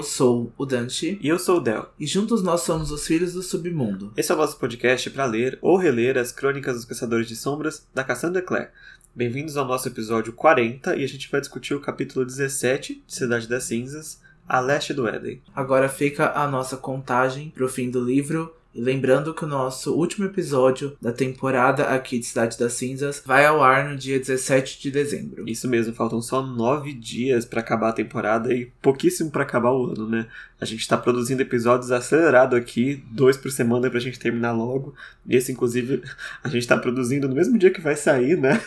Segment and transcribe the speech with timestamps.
[0.00, 1.18] Eu sou o Dante.
[1.20, 1.90] E eu sou o Del.
[1.98, 4.10] E juntos nós somos os Filhos do Submundo.
[4.16, 7.86] Esse é o nosso podcast para ler ou reler as Crônicas dos Caçadores de Sombras
[7.92, 8.68] da Cassandra Clare.
[9.14, 13.46] Bem-vindos ao nosso episódio 40 e a gente vai discutir o capítulo 17 de Cidade
[13.46, 15.42] das Cinzas, a leste do Éden.
[15.54, 20.26] Agora fica a nossa contagem pro fim do livro e lembrando que o nosso último
[20.26, 24.90] episódio da temporada aqui de Cidade das Cinzas vai ao ar no dia 17 de
[24.90, 25.48] dezembro.
[25.48, 29.86] Isso mesmo, faltam só nove dias para acabar a temporada e pouquíssimo para acabar o
[29.86, 30.26] ano, né?
[30.60, 34.94] A gente tá produzindo episódios acelerado aqui, dois por semana pra gente terminar logo.
[35.26, 36.02] E esse, inclusive,
[36.44, 38.60] a gente tá produzindo no mesmo dia que vai sair, né?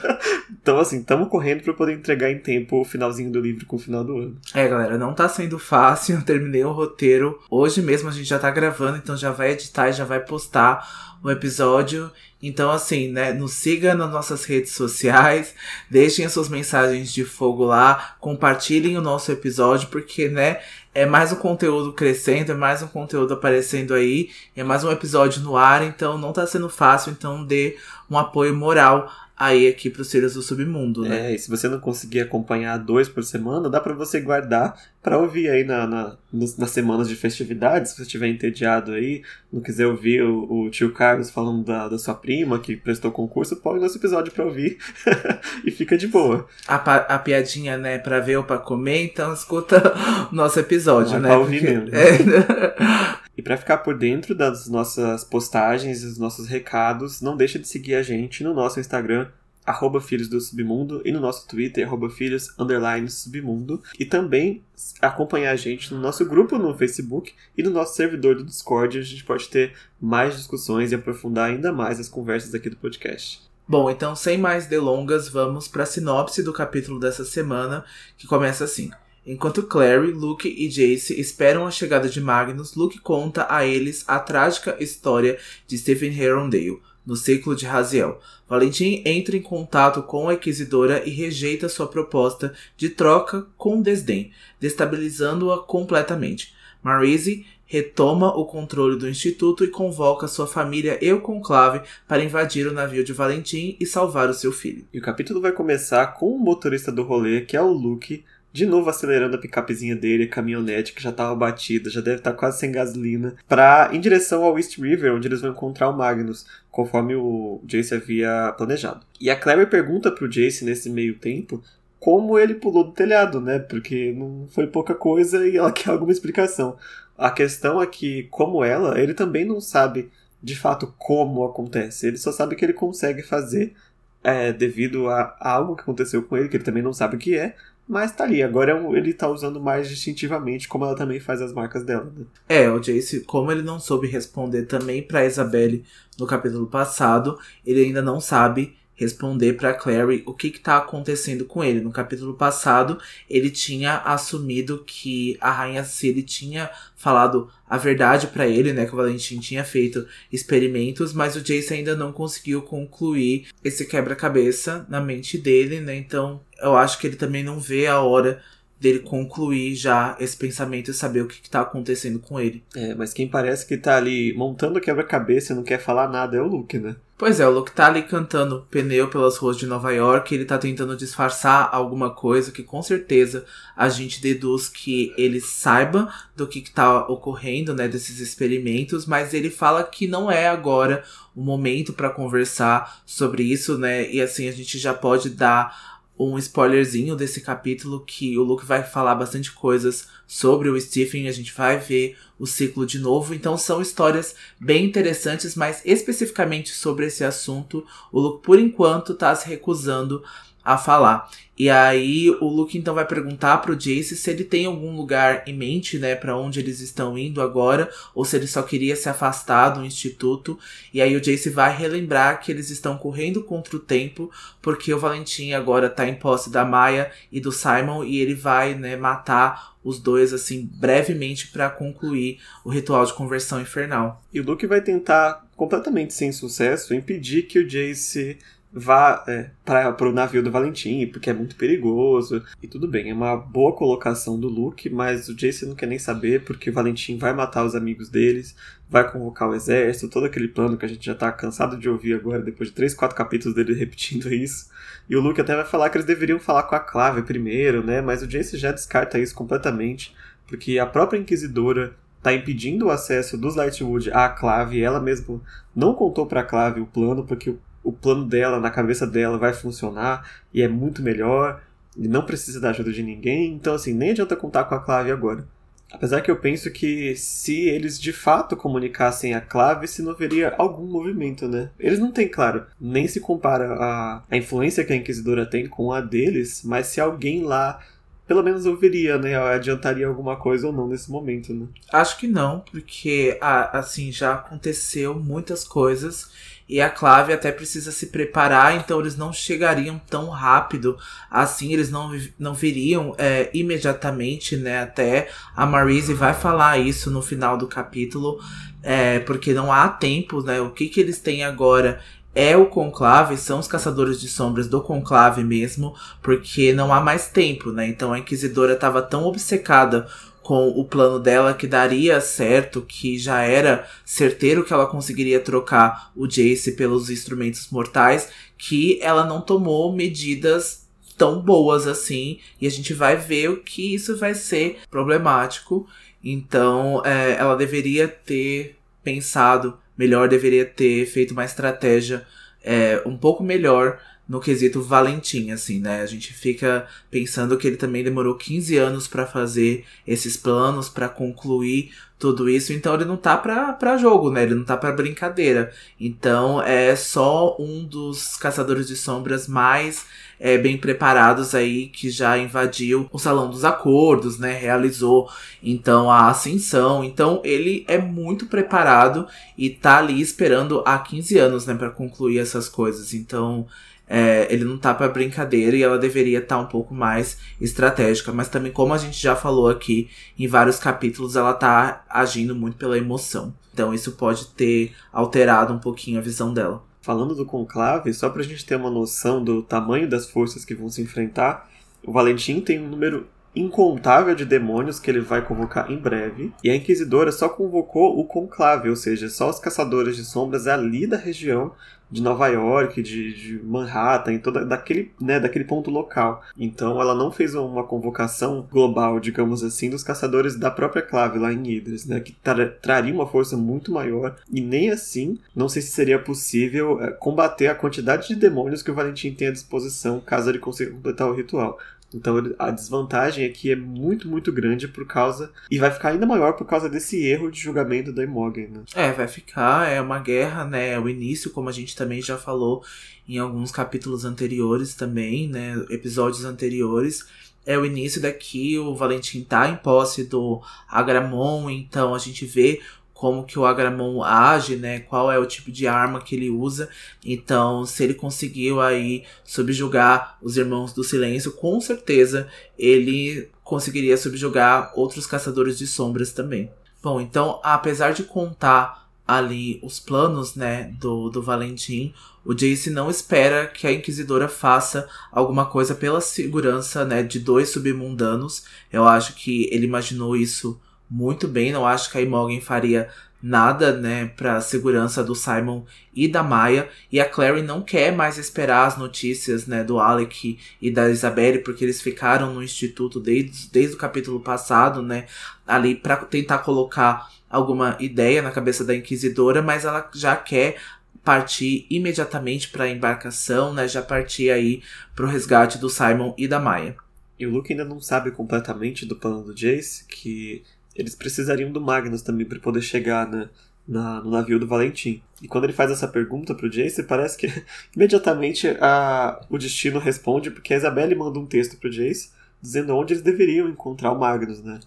[0.62, 3.78] então, assim, estamos correndo para poder entregar em tempo o finalzinho do livro com o
[3.78, 4.36] final do ano.
[4.54, 6.16] É, galera, não tá sendo fácil.
[6.16, 7.38] Eu terminei o roteiro.
[7.50, 11.16] Hoje mesmo a gente já tá gravando, então já vai editar e já vai postar
[11.22, 12.10] o episódio.
[12.42, 15.54] Então, assim, né, nos siga nas nossas redes sociais,
[15.90, 20.60] deixem as suas mensagens de fogo lá, compartilhem o nosso episódio, porque, né,
[20.94, 25.42] é mais um conteúdo crescendo, é mais um conteúdo aparecendo aí, é mais um episódio
[25.42, 27.78] no ar, então não tá sendo fácil, então dê
[28.10, 31.32] um apoio moral aí aqui pros Filhos do Submundo, né?
[31.32, 35.18] É, e se você não conseguir acompanhar dois por semana, dá para você guardar para
[35.18, 39.86] ouvir aí na, na, nas semanas de festividades, se você estiver entediado aí, não quiser
[39.86, 43.82] ouvir o, o tio Carlos falando da, da, sua prima que prestou concurso, põe o
[43.82, 44.78] nosso episódio para ouvir
[45.64, 46.46] e fica de boa.
[46.66, 49.94] A, a piadinha, né, pra ver ou pra comer, então escuta
[50.32, 51.28] o nosso episódio, é né?
[51.28, 51.74] Pra ouvir Porque...
[51.74, 51.94] mesmo.
[51.94, 53.23] É.
[53.36, 57.66] E para ficar por dentro das nossas postagens e dos nossos recados, não deixa de
[57.66, 59.28] seguir a gente no nosso Instagram,
[59.66, 63.82] arroba Filhos do Submundo, e no nosso Twitter, arroba Filhos, underline Submundo.
[63.98, 64.62] E também
[65.00, 69.06] acompanhar a gente no nosso grupo no Facebook e no nosso servidor do Discord, onde
[69.06, 73.42] a gente pode ter mais discussões e aprofundar ainda mais as conversas aqui do podcast.
[73.66, 77.82] Bom, então sem mais delongas, vamos para a sinopse do capítulo dessa semana,
[78.18, 78.90] que começa assim.
[79.26, 84.18] Enquanto Clary, Luke e Jace esperam a chegada de Magnus, Luke conta a eles a
[84.18, 88.20] trágica história de Stephen Herondale, no ciclo de Raziel.
[88.46, 94.30] Valentim entra em contato com a Inquisidora e rejeita sua proposta de troca com desdém,
[94.60, 96.54] destabilizando-a completamente.
[96.82, 102.66] Marise retoma o controle do instituto e convoca sua família e o conclave para invadir
[102.66, 104.86] o navio de Valentim e salvar o seu filho.
[104.92, 108.22] E o capítulo vai começar com o motorista do rolê, que é o Luke,
[108.54, 112.30] de novo acelerando a picapezinha dele, a caminhonete que já estava batida, já deve estar
[112.30, 115.96] tá quase sem gasolina, para em direção ao East River, onde eles vão encontrar o
[115.96, 119.04] Magnus, conforme o Jace havia planejado.
[119.20, 121.60] E a Clary pergunta pro Jace nesse meio tempo
[121.98, 123.58] como ele pulou do telhado, né?
[123.58, 126.76] Porque não foi pouca coisa e ela quer alguma explicação.
[127.18, 132.06] A questão é que, como ela, ele também não sabe de fato como acontece.
[132.06, 133.74] Ele só sabe que ele consegue fazer
[134.22, 137.36] é, devido a, algo que aconteceu com ele, que ele também não sabe o que
[137.36, 137.56] é,
[137.86, 141.52] mas tá ali, agora é ele tá usando mais distintivamente, como ela também faz as
[141.52, 142.24] marcas dela, né?
[142.48, 145.84] É, o Jace, como ele não soube responder também pra Isabelle
[146.18, 151.62] no capítulo passado, ele ainda não sabe responder para Clary o que está acontecendo com
[151.62, 151.80] ele.
[151.80, 158.46] No capítulo passado, ele tinha assumido que a rainha Ciri tinha falado a verdade para
[158.46, 163.48] ele, né, que o Valentim tinha feito experimentos, mas o Jace ainda não conseguiu concluir
[163.62, 165.96] esse quebra-cabeça na mente dele, né?
[165.96, 168.40] Então, eu acho que ele também não vê a hora
[168.80, 172.62] dele concluir já esse pensamento e saber o que, está acontecendo com ele.
[172.76, 176.40] É, mas quem parece que tá ali montando quebra-cabeça e não quer falar nada é
[176.40, 176.94] o Luke, né?
[177.16, 180.58] Pois é, o Luke tá ali cantando pneu pelas ruas de Nova York, ele tá
[180.58, 183.44] tentando disfarçar alguma coisa que com certeza
[183.76, 189.32] a gente deduz que ele saiba do que, que tá ocorrendo, né, desses experimentos, mas
[189.32, 191.04] ele fala que não é agora
[191.36, 194.10] o momento para conversar sobre isso, né?
[194.10, 198.82] E assim a gente já pode dar um spoilerzinho desse capítulo que o Luke vai
[198.84, 203.56] falar bastante coisas sobre o Stephen, a gente vai ver o ciclo de novo, então
[203.56, 209.48] são histórias bem interessantes, mas especificamente sobre esse assunto, o Luke por enquanto está se
[209.48, 210.22] recusando
[210.64, 211.28] a falar.
[211.56, 215.54] E aí o Luke então vai perguntar pro Jace se ele tem algum lugar em
[215.54, 219.70] mente, né, para onde eles estão indo agora, ou se ele só queria se afastar
[219.70, 220.58] do instituto.
[220.92, 224.30] E aí o Jace vai relembrar que eles estão correndo contra o tempo,
[224.60, 228.74] porque o Valentim agora tá em posse da Maia e do Simon e ele vai,
[228.74, 234.22] né, matar os dois assim brevemente para concluir o ritual de conversão infernal.
[234.32, 238.38] E o Luke vai tentar completamente sem sucesso impedir que o Jace
[238.74, 242.42] vá é, para o navio do Valentim, porque é muito perigoso.
[242.62, 245.98] E tudo bem, é uma boa colocação do Luke, mas o Jace não quer nem
[245.98, 248.56] saber, porque o Valentim vai matar os amigos deles,
[248.90, 252.14] vai convocar o exército, todo aquele plano que a gente já tá cansado de ouvir
[252.14, 254.68] agora, depois de três, quatro capítulos dele repetindo isso.
[255.08, 258.00] E o Luke até vai falar que eles deveriam falar com a Clave primeiro, né?
[258.00, 260.14] Mas o Jace já descarta isso completamente
[260.46, 265.40] porque a própria Inquisidora está impedindo o acesso dos Lightwood à Clave, ela mesma
[265.74, 269.38] não contou para a Clave o plano, porque o, o plano dela, na cabeça dela,
[269.38, 271.62] vai funcionar e é muito melhor,
[271.96, 275.12] e não precisa da ajuda de ninguém, então assim, nem adianta contar com a Clave
[275.12, 275.46] agora.
[275.92, 280.52] Apesar que eu penso que se eles de fato comunicassem a clave, se não haveria
[280.58, 281.70] algum movimento, né?
[281.78, 285.92] Eles não têm, claro, nem se compara a, a influência que a Inquisidora tem com
[285.92, 287.80] a deles, mas se alguém lá
[288.26, 289.36] pelo menos ouviria, né?
[289.36, 291.66] Adiantaria alguma coisa ou não nesse momento, né?
[291.92, 296.30] Acho que não, porque assim já aconteceu muitas coisas
[296.68, 300.96] e a Clave até precisa se preparar, então eles não chegariam tão rápido
[301.30, 304.82] assim, eles não, não viriam é, imediatamente, né?
[304.82, 308.40] Até a Marise vai falar isso no final do capítulo,
[308.82, 310.60] é, porque não há tempo, né?
[310.60, 312.00] O que, que eles têm agora
[312.34, 317.28] é o conclave, são os caçadores de sombras do conclave mesmo, porque não há mais
[317.28, 317.86] tempo, né?
[317.86, 320.08] Então a inquisidora estava tão obcecada
[320.44, 326.12] com o plano dela que daria certo, que já era certeiro que ela conseguiria trocar
[326.14, 330.86] o Jace pelos instrumentos mortais, que ela não tomou medidas
[331.16, 335.88] tão boas assim, e a gente vai ver o que isso vai ser problemático.
[336.22, 342.26] Então, é, ela deveria ter pensado melhor deveria ter feito uma estratégia
[342.62, 346.00] é, um pouco melhor no quesito Valentim, assim, né?
[346.00, 351.08] A gente fica pensando que ele também demorou 15 anos para fazer esses planos, para
[351.08, 354.44] concluir tudo isso, então ele não tá pra, pra jogo, né?
[354.44, 355.72] Ele não tá pra brincadeira.
[356.00, 360.06] Então é só um dos caçadores de sombras mais
[360.40, 364.56] é, bem preparados aí, que já invadiu o Salão dos Acordos, né?
[364.56, 365.28] Realizou
[365.62, 367.04] então a ascensão.
[367.04, 369.26] Então ele é muito preparado
[369.58, 371.74] e tá ali esperando há 15 anos, né?
[371.74, 373.12] Pra concluir essas coisas.
[373.12, 373.66] Então
[374.06, 378.32] é, ele não tá para brincadeira e ela deveria estar tá um pouco mais estratégica.
[378.32, 382.76] Mas também, como a gente já falou aqui em vários capítulos, ela tá agindo muito
[382.76, 383.54] pela emoção.
[383.72, 386.82] Então isso pode ter alterado um pouquinho a visão dela.
[387.00, 390.88] Falando do conclave, só pra gente ter uma noção do tamanho das forças que vão
[390.88, 391.68] se enfrentar,
[392.02, 396.52] o Valentim tem um número incontável de demônios que ele vai convocar em breve.
[396.62, 401.06] E a Inquisidora só convocou o conclave, ou seja, só os caçadores de sombras ali
[401.06, 401.72] da região
[402.14, 406.42] de Nova York, de, de Manhattan, toda daquele, né, daquele ponto local.
[406.56, 411.52] Então ela não fez uma convocação global, digamos assim, dos caçadores da própria clave lá
[411.52, 415.82] em Idris, né, que tra traria uma força muito maior e nem assim, não sei
[415.82, 420.20] se seria possível é, combater a quantidade de demônios que o Valentim tem à disposição
[420.20, 421.78] caso ele consiga completar o ritual.
[422.14, 425.50] Então a desvantagem aqui é muito, muito grande por causa.
[425.70, 428.82] E vai ficar ainda maior por causa desse erro de julgamento da Imogen, né?
[428.94, 429.90] É, vai ficar.
[429.90, 430.92] É uma guerra, né?
[430.92, 432.84] É o início, como a gente também já falou
[433.28, 435.74] em alguns capítulos anteriores também, né?
[435.90, 437.26] Episódios anteriores.
[437.66, 442.80] É o início daqui, o Valentim tá em posse do Agramon, então a gente vê
[443.24, 445.00] como que o Agramon age, né?
[445.00, 446.90] Qual é o tipo de arma que ele usa.
[447.24, 452.46] Então, se ele conseguiu aí subjugar os Irmãos do Silêncio, com certeza
[452.78, 456.70] ele conseguiria subjugar outros caçadores de sombras também.
[457.02, 462.12] Bom, então, apesar de contar ali os planos, né, do, do Valentim,
[462.44, 467.70] o Jace não espera que a Inquisidora faça alguma coisa pela segurança, né, de dois
[467.70, 468.64] submundanos.
[468.92, 470.78] Eu acho que ele imaginou isso
[471.14, 471.72] muito bem.
[471.72, 473.08] Não acho que a Imogen faria
[473.40, 476.88] nada, né, para segurança do Simon e da Maya.
[477.12, 481.60] E a Clary não quer mais esperar as notícias, né, do Alec e da Isabelle,
[481.60, 485.26] porque eles ficaram no instituto desde, desde o capítulo passado, né,
[485.66, 490.76] ali para tentar colocar alguma ideia na cabeça da inquisidora, mas ela já quer
[491.22, 494.82] partir imediatamente para a embarcação, né, já partir aí
[495.14, 496.96] pro resgate do Simon e da Maya.
[497.38, 500.62] E o Luke ainda não sabe completamente do plano do Jace, que
[500.94, 503.48] eles precisariam do Magnus também para poder chegar né,
[503.86, 505.22] na, no navio do Valentim.
[505.42, 507.46] E quando ele faz essa pergunta pro Jace, parece que
[507.94, 513.12] imediatamente a, o destino responde, porque a Isabelle manda um texto pro Jace dizendo onde
[513.12, 514.80] eles deveriam encontrar o Magnus, né?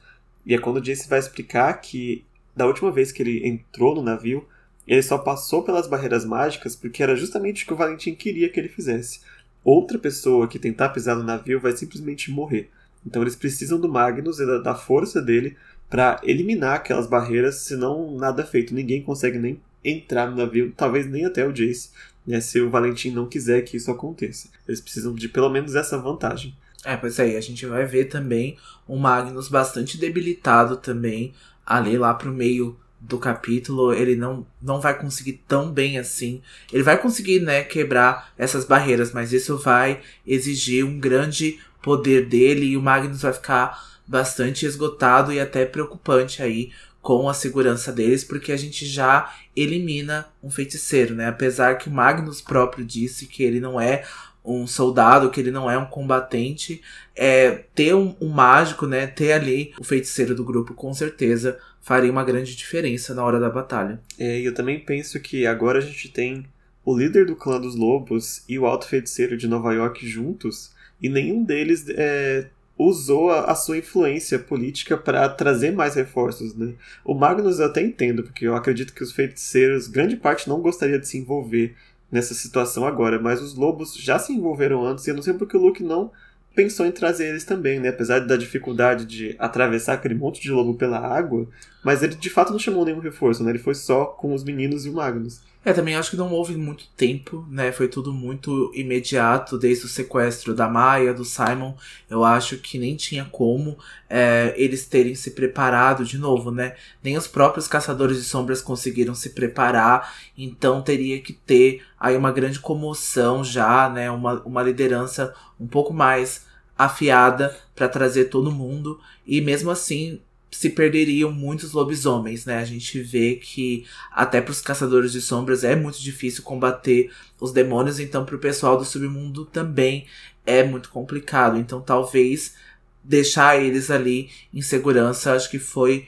[0.45, 4.01] E é quando o Jace vai explicar que da última vez que ele entrou no
[4.01, 4.47] navio,
[4.87, 8.59] ele só passou pelas barreiras mágicas porque era justamente o que o Valentim queria que
[8.59, 9.19] ele fizesse.
[9.63, 12.71] Outra pessoa que tentar pisar no navio vai simplesmente morrer.
[13.05, 15.55] Então eles precisam do Magnus e da, da força dele
[15.89, 18.73] para eliminar aquelas barreiras, senão nada é feito.
[18.73, 21.91] Ninguém consegue nem entrar no navio, talvez nem até o Jace,
[22.25, 24.49] né, se o Valentim não quiser que isso aconteça.
[24.67, 26.53] Eles precisam de pelo menos essa vantagem.
[26.83, 31.33] É, pois é, a gente vai ver também o Magnus bastante debilitado também,
[31.65, 36.41] ali lá pro meio do capítulo, ele não, não vai conseguir tão bem assim.
[36.71, 42.65] Ele vai conseguir, né, quebrar essas barreiras, mas isso vai exigir um grande poder dele
[42.65, 46.71] e o Magnus vai ficar bastante esgotado e até preocupante aí
[47.01, 51.27] com a segurança deles, porque a gente já elimina um feiticeiro, né?
[51.27, 54.03] Apesar que Magnus próprio disse que ele não é
[54.43, 56.81] um soldado, que ele não é um combatente,
[57.15, 62.11] é, ter um, um, mágico, né, ter ali o feiticeiro do grupo, com certeza faria
[62.11, 63.99] uma grande diferença na hora da batalha.
[64.17, 66.45] É, eu também penso que agora a gente tem
[66.83, 70.71] o líder do clã dos lobos e o alto feiticeiro de Nova York juntos,
[71.01, 76.73] e nenhum deles é, usou a, a, sua influência política para trazer mais reforços, né?
[77.03, 80.99] O Magnus eu até entendo, porque eu acredito que os feiticeiros, grande parte não gostaria
[80.99, 81.75] de se envolver
[82.11, 85.57] nessa situação agora, mas os lobos já se envolveram antes e eu não sei porque
[85.57, 86.11] o Luke não
[86.57, 87.89] pensou em trazer eles também, né?
[87.89, 91.47] Apesar da dificuldade de atravessar aquele monte de lobo pela água,
[91.83, 93.51] mas ele de fato não chamou nenhum reforço, né?
[93.51, 95.39] Ele foi só com os meninos e o Magnus.
[95.65, 97.73] É, também acho que não houve muito tempo, né?
[97.73, 101.73] Foi tudo muito imediato, desde o sequestro da Maia, do Simon.
[102.09, 103.77] Eu acho que nem tinha como
[104.09, 106.77] é, eles terem se preparado de novo, né?
[107.03, 112.31] Nem os próprios caçadores de sombras conseguiram se preparar, então teria que ter aí uma
[112.31, 114.09] grande comoção já, né?
[114.09, 116.45] Uma, uma liderança um pouco mais
[116.77, 118.99] afiada para trazer todo mundo.
[119.25, 122.57] E mesmo assim, se perderiam muitos lobisomens, né?
[122.57, 127.51] A gente vê que até para os caçadores de sombras é muito difícil combater os
[127.51, 130.05] demônios, então para o pessoal do submundo também
[130.45, 131.57] é muito complicado.
[131.57, 132.55] Então talvez
[133.03, 136.07] deixar eles ali em segurança, acho que foi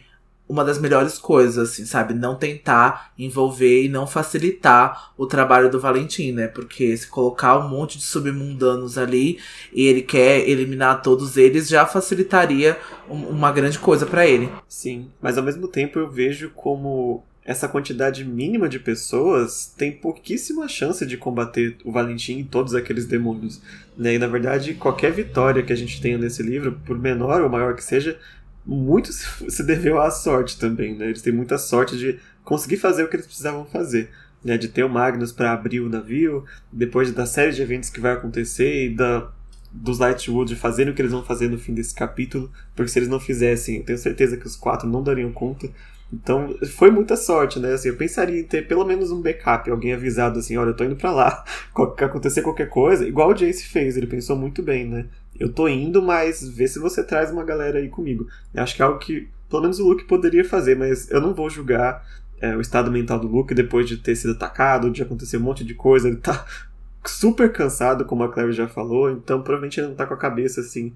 [0.50, 2.16] uma das melhores coisas, assim, sabe?
[2.16, 6.48] Não tentar envolver e não facilitar o trabalho do Valentim, né?
[6.48, 9.38] Porque se colocar um monte de submundanos ali
[9.72, 14.50] e ele quer eliminar todos eles, já facilitaria um, uma grande coisa para ele.
[14.68, 20.68] Sim, mas ao mesmo tempo eu vejo como essa quantidade mínima de pessoas tem pouquíssima
[20.68, 23.60] chance de combater o Valentim e todos aqueles demônios.
[23.98, 24.14] Né?
[24.14, 27.76] E na verdade, qualquer vitória que a gente tenha nesse livro, por menor ou maior
[27.76, 28.20] que seja,
[28.70, 31.08] muito se deveu à sorte também, né?
[31.08, 34.10] Eles têm muita sorte de conseguir fazer o que eles precisavam fazer.
[34.42, 38.00] Né, de ter o Magnus para abrir o navio, depois da série de eventos que
[38.00, 39.30] vai acontecer e da,
[39.70, 43.10] dos Lightwood fazerem o que eles vão fazer no fim desse capítulo, porque se eles
[43.10, 45.70] não fizessem, eu tenho certeza que os quatro não dariam conta.
[46.12, 47.74] Então, foi muita sorte, né?
[47.74, 50.86] Assim, eu pensaria em ter pelo menos um backup, alguém avisado assim, olha, eu tô
[50.86, 51.44] indo para lá,
[51.76, 55.08] acontecer qualquer coisa, igual o Jace fez, ele pensou muito bem, né?
[55.40, 58.28] Eu tô indo, mas vê se você traz uma galera aí comigo.
[58.54, 61.34] Eu acho que é algo que pelo menos o Luke poderia fazer, mas eu não
[61.34, 62.06] vou julgar
[62.40, 65.64] é, o estado mental do Luke depois de ter sido atacado, de acontecer um monte
[65.64, 66.08] de coisa.
[66.08, 66.46] Ele tá
[67.06, 70.62] super cansado, como a Claire já falou, então provavelmente ele não tá com a cabeça
[70.62, 70.94] assim.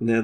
[0.00, 0.16] Né,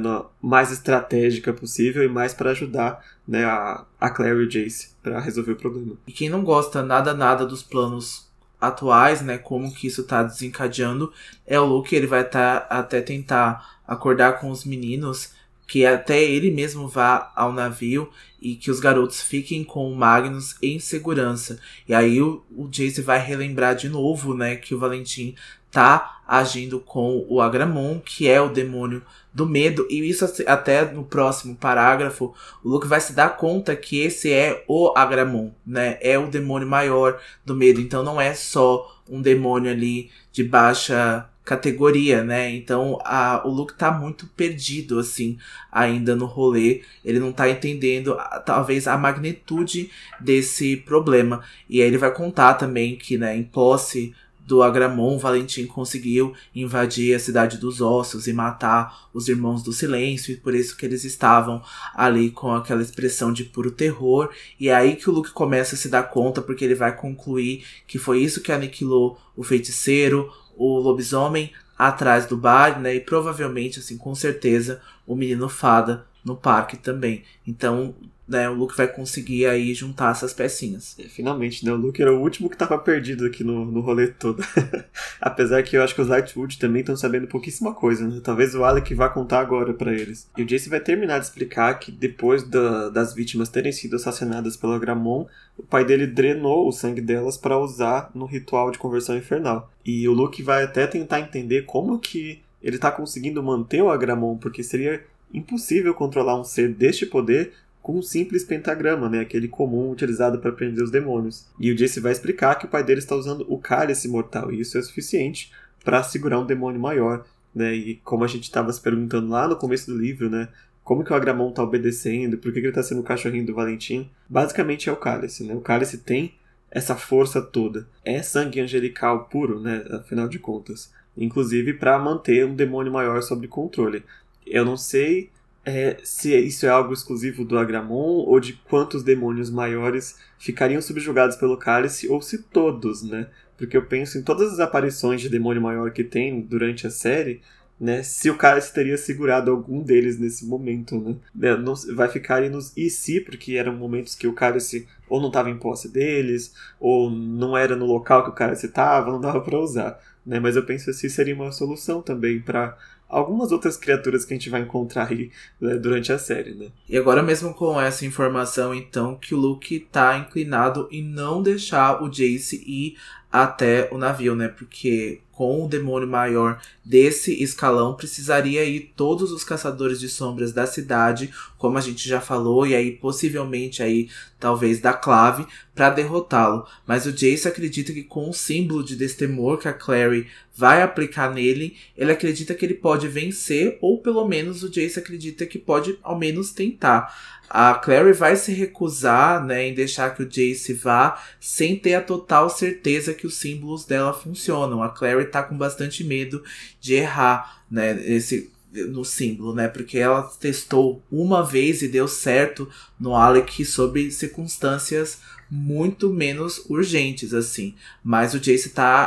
[0.43, 5.21] mais estratégica possível e mais para ajudar né, a, a Claire e o Jace para
[5.21, 5.97] resolver o problema.
[6.09, 8.30] E quem não gosta nada nada dos planos
[8.61, 11.13] atuais, né, como que isso tá desencadeando,
[11.47, 15.33] é o Luke, ele vai tá, até tentar acordar com os meninos,
[15.67, 18.11] que até ele mesmo vá ao navio
[18.43, 21.61] e que os garotos fiquem com o Magnus em segurança.
[21.89, 25.35] E aí o, o Jace vai relembrar de novo, né, que o Valentim
[25.71, 29.03] tá agindo com o Agramon, que é o demônio
[29.35, 32.33] do medo, e isso até no próximo parágrafo,
[32.63, 35.99] o Luke vai se dar conta que esse é o Agramon, né?
[36.01, 41.29] É o demônio maior do medo, então não é só um demônio ali de baixa
[41.45, 42.49] categoria, né?
[42.55, 45.37] Então a, o Luke tá muito perdido, assim,
[45.73, 46.83] ainda no rolê.
[47.05, 51.43] Ele não tá entendendo, talvez, a magnitude desse problema.
[51.69, 54.15] E aí ele vai contar também que, né, em posse
[54.51, 60.35] do Agramon, Valentim conseguiu invadir a cidade dos ossos e matar os irmãos do silêncio,
[60.35, 61.63] e por isso que eles estavam
[61.95, 64.29] ali com aquela expressão de puro terror.
[64.59, 67.65] E é aí que o Luke começa a se dar conta, porque ele vai concluir
[67.87, 72.97] que foi isso que aniquilou o feiticeiro, o lobisomem atrás do bar, né?
[72.97, 77.23] E provavelmente, assim, com certeza, o menino fada no parque também.
[77.47, 77.95] Então,
[78.31, 80.97] né, o Luke vai conseguir aí juntar essas pecinhas.
[80.99, 81.73] É, finalmente, né?
[81.73, 84.41] O Luke era o último que estava perdido aqui no, no rolê todo.
[85.21, 88.21] Apesar que eu acho que os Lightwood também estão sabendo pouquíssima coisa, né?
[88.23, 90.31] Talvez o Alec vá contar agora para eles.
[90.37, 94.57] E o Jace vai terminar de explicar que depois da, das vítimas terem sido assassinadas
[94.57, 95.27] pelo Agramon,
[95.59, 99.73] o pai dele drenou o sangue delas para usar no ritual de conversão infernal.
[99.85, 104.37] E o Luke vai até tentar entender como que ele está conseguindo manter o Agramon,
[104.37, 105.03] porque seria
[105.35, 110.53] impossível controlar um ser deste poder com um simples pentagrama, né, aquele comum utilizado para
[110.53, 111.47] prender os demônios.
[111.59, 114.61] E o Jace vai explicar que o pai dele está usando o cálice mortal, e
[114.61, 115.51] isso é suficiente
[115.85, 117.25] para segurar um demônio maior.
[117.55, 117.75] Né?
[117.75, 120.49] E como a gente estava se perguntando lá no começo do livro, né,
[120.85, 123.55] como que o Agramon está obedecendo, por que, que ele está sendo o cachorrinho do
[123.55, 125.45] Valentim, basicamente é o cálice.
[125.45, 125.55] Né?
[125.55, 126.35] O cálice tem
[126.71, 127.87] essa força toda.
[128.05, 130.93] É sangue angelical puro, né, afinal de contas.
[131.17, 134.05] Inclusive para manter um demônio maior sob controle.
[134.47, 135.31] Eu não sei
[135.65, 141.37] é, se isso é algo exclusivo do Agramon ou de quantos demônios maiores ficariam subjugados
[141.37, 143.29] pelo cálice ou se todos, né?
[143.59, 147.43] Porque eu penso em todas as aparições de demônio maior que tem durante a série,
[147.79, 148.03] né?
[148.03, 151.17] Se o cálice teria segurado algum deles nesse momento, né?
[151.43, 155.21] É, não, vai ficar aí nos e se, porque eram momentos que o cálice ou
[155.21, 159.21] não estava em posse deles, ou não era no local que o cálice estava, não
[159.21, 160.41] dava para usar, né?
[160.41, 162.79] Mas eu penso assim seria uma solução também para
[163.11, 166.69] algumas outras criaturas que a gente vai encontrar aí né, durante a série, né?
[166.89, 172.03] E agora mesmo com essa informação, então, que o Luke tá inclinado em não deixar
[172.03, 172.97] o Jace ir
[173.31, 174.49] até o navio, né?
[174.49, 180.67] Porque com o demônio maior desse escalão precisaria ir todos os caçadores de sombras da
[180.67, 186.67] cidade, como a gente já falou, e aí possivelmente aí talvez da clave para derrotá-lo.
[186.87, 191.33] Mas o Jace acredita que com o símbolo de destemor que a Clary vai aplicar
[191.33, 195.99] nele, ele acredita que ele pode vencer, ou pelo menos o Jace acredita que pode
[196.03, 197.15] ao menos tentar
[197.53, 202.01] a Clary vai se recusar né, em deixar que o Jace vá sem ter a
[202.01, 204.85] total certeza que os símbolos dela funcionam.
[204.85, 206.43] A Clary tá com bastante medo
[206.81, 209.69] de errar né, esse, no símbolo, né?
[209.69, 212.69] Porque ela testou uma vez e deu certo
[212.99, 215.19] no Alec sob circunstâncias
[215.51, 217.75] muito menos urgentes, assim.
[218.05, 219.07] Mas o Jace tá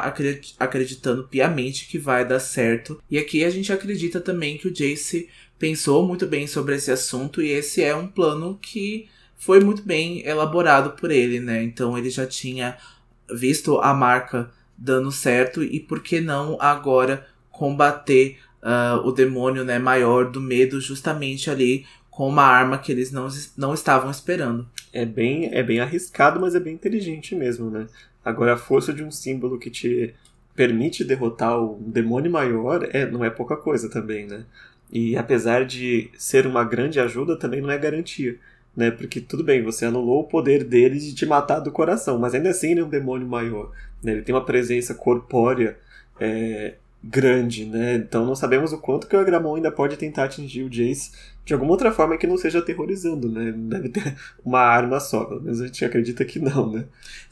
[0.59, 3.01] acreditando piamente que vai dar certo.
[3.09, 7.41] E aqui a gente acredita também que o Jace pensou muito bem sobre esse assunto
[7.41, 11.63] e esse é um plano que foi muito bem elaborado por ele, né?
[11.63, 12.77] Então ele já tinha
[13.33, 14.51] visto a marca
[14.83, 20.81] dando certo e por que não agora combater uh, o demônio né, maior do medo
[20.81, 24.67] justamente ali com uma arma que eles não, não estavam esperando.
[24.91, 27.87] É bem, é bem arriscado, mas é bem inteligente mesmo, né?
[28.23, 30.13] Agora a força de um símbolo que te
[30.55, 34.45] permite derrotar um demônio maior é, não é pouca coisa também, né?
[34.91, 38.37] E apesar de ser uma grande ajuda, também não é garantia.
[38.75, 38.91] Né?
[38.91, 42.49] Porque tudo bem, você anulou o poder dele de te matar do coração, mas ainda
[42.49, 43.71] assim ele é um demônio maior.
[44.01, 44.13] Né?
[44.13, 45.77] Ele tem uma presença corpórea
[46.19, 47.95] é, grande, né?
[47.95, 51.11] Então não sabemos o quanto que o Agramon ainda pode tentar atingir o Jace
[51.45, 53.51] de alguma outra forma que não seja aterrorizando, né?
[53.51, 56.85] Deve ter uma arma só, pelo menos a gente acredita que não, né?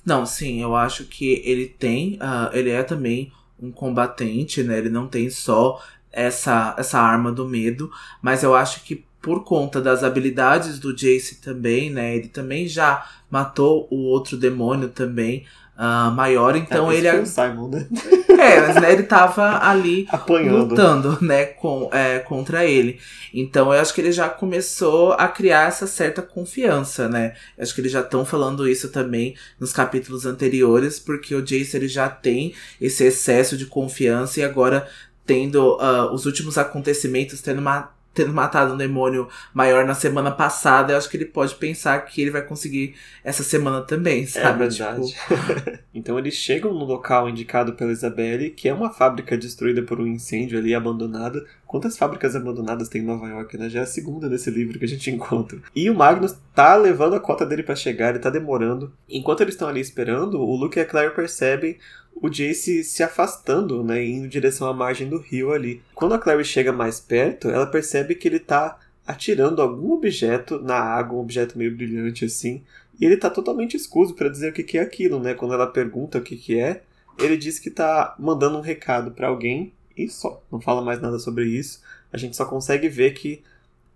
[0.05, 4.77] Não, sim, eu acho que ele tem, uh, ele é também um combatente, né?
[4.77, 7.89] Ele não tem só essa, essa arma do medo,
[8.21, 12.15] mas eu acho que por conta das habilidades do Jace também, né?
[12.15, 15.45] Ele também já matou o outro demônio também
[15.77, 17.09] uh, maior, então é, ele.
[17.09, 17.87] O Simon, né?
[18.29, 20.69] É, mas né, ele tava ali Apanhando.
[20.69, 22.99] lutando, né, com, é, contra ele.
[23.33, 27.35] Então eu acho que ele já começou a criar essa certa confiança, né?
[27.57, 31.77] Eu acho que eles já estão falando isso também nos capítulos anteriores, porque o Jace
[31.77, 34.87] ele já tem esse excesso de confiança e agora
[35.25, 40.93] tendo uh, os últimos acontecimentos, tendo, ma tendo matado um demônio maior na semana passada,
[40.93, 44.63] eu acho que ele pode pensar que ele vai conseguir essa semana também, é sabe?
[44.63, 45.07] É verdade.
[45.07, 45.79] Tipo...
[45.93, 50.07] então eles chegam no local indicado pela Isabelle, que é uma fábrica destruída por um
[50.07, 51.45] incêndio ali, abandonada.
[51.65, 53.69] Quantas fábricas abandonadas tem em Nova York, né?
[53.69, 55.59] Já é a segunda desse livro que a gente encontra.
[55.73, 58.91] E o Magnus tá levando a cota dele para chegar, ele tá demorando.
[59.07, 61.77] Enquanto eles estão ali esperando, o Luke e a Claire percebem
[62.15, 65.81] o Jace se afastando, né, indo em direção à margem do rio ali.
[65.93, 70.75] Quando a Clary chega mais perto, ela percebe que ele tá atirando algum objeto na
[70.75, 72.63] água, um objeto meio brilhante assim,
[72.99, 75.33] e ele tá totalmente escuso para dizer o que, que é aquilo, né?
[75.33, 76.83] Quando ela pergunta o que, que é,
[77.19, 81.17] ele diz que tá mandando um recado para alguém e só, não fala mais nada
[81.19, 81.81] sobre isso.
[82.13, 83.41] A gente só consegue ver que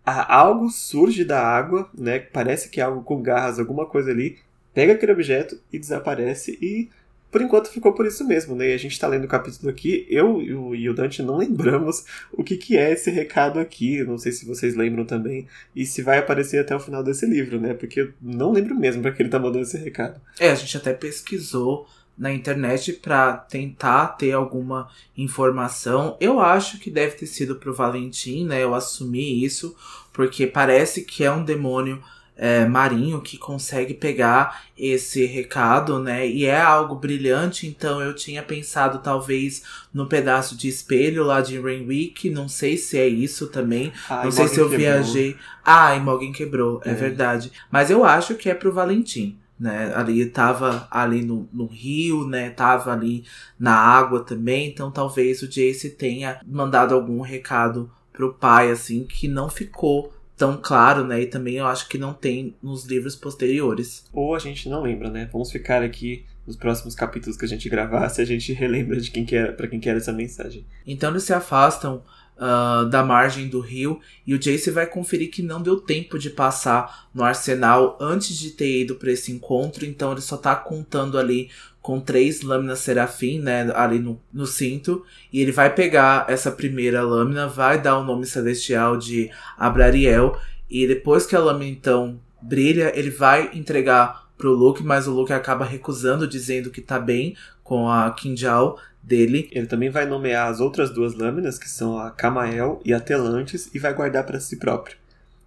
[0.06, 2.19] algo surge da água, né?
[2.19, 4.38] Parece que é algo com garras, alguma coisa ali,
[4.73, 6.89] pega aquele objeto e desaparece e
[7.36, 8.69] por enquanto ficou por isso mesmo, né?
[8.69, 12.45] E a gente tá lendo o capítulo aqui, eu e o Dante não lembramos o
[12.45, 15.45] que, que é esse recado aqui, não sei se vocês lembram também,
[15.76, 17.74] e se vai aparecer até o final desse livro, né?
[17.74, 20.21] Porque eu não lembro mesmo para que ele tá mandando esse recado.
[20.39, 21.86] É, a gente até pesquisou
[22.17, 26.15] na internet para tentar ter alguma informação.
[26.21, 28.63] Eu acho que deve ter sido pro Valentim, né?
[28.63, 29.76] Eu assumi isso,
[30.13, 32.02] porque parece que é um demônio
[32.38, 36.28] é, marinho que consegue pegar esse recado, né?
[36.28, 41.60] E é algo brilhante, então eu tinha pensado talvez no pedaço de espelho lá de
[41.60, 43.91] Rainwick, não sei se é isso também,
[44.24, 44.80] não sei se eu quebrou.
[44.80, 45.38] viajei.
[45.63, 46.91] Ah, e Morgan quebrou, é.
[46.91, 47.52] é verdade.
[47.71, 49.93] Mas eu acho que é pro Valentim né?
[49.95, 52.50] Ali tava ali no, no rio, né?
[52.50, 53.24] Tava ali
[53.58, 59.28] na água também, então talvez o Jace tenha mandado algum recado pro pai, assim, que
[59.28, 61.21] não ficou tão claro, né?
[61.21, 64.06] E também eu acho que não tem nos livros posteriores.
[64.12, 65.30] Ou a gente não lembra, né?
[65.32, 69.12] Vamos ficar aqui nos próximos capítulos que a gente gravar se a gente relembra de
[69.12, 70.65] quem que era, para quem que era essa mensagem.
[70.86, 72.04] Então eles se afastam
[72.38, 76.30] uh, da margem do rio e o Jace vai conferir que não deu tempo de
[76.30, 81.17] passar no arsenal antes de ter ido para esse encontro, então ele só tá contando
[81.17, 81.50] ali
[81.86, 87.04] com três lâminas serafim, né, ali no, no cinto, e ele vai pegar essa primeira
[87.04, 90.36] lâmina, vai dar o nome celestial de Abrariel,
[90.67, 95.32] e depois que a lâmina então brilha, ele vai entregar pro Luke, mas o Luke
[95.32, 99.48] acaba recusando, dizendo que tá bem com a Kinjal dele.
[99.52, 103.69] Ele também vai nomear as outras duas lâminas, que são a Camael e a Telantes,
[103.76, 104.98] e vai guardar para si próprio.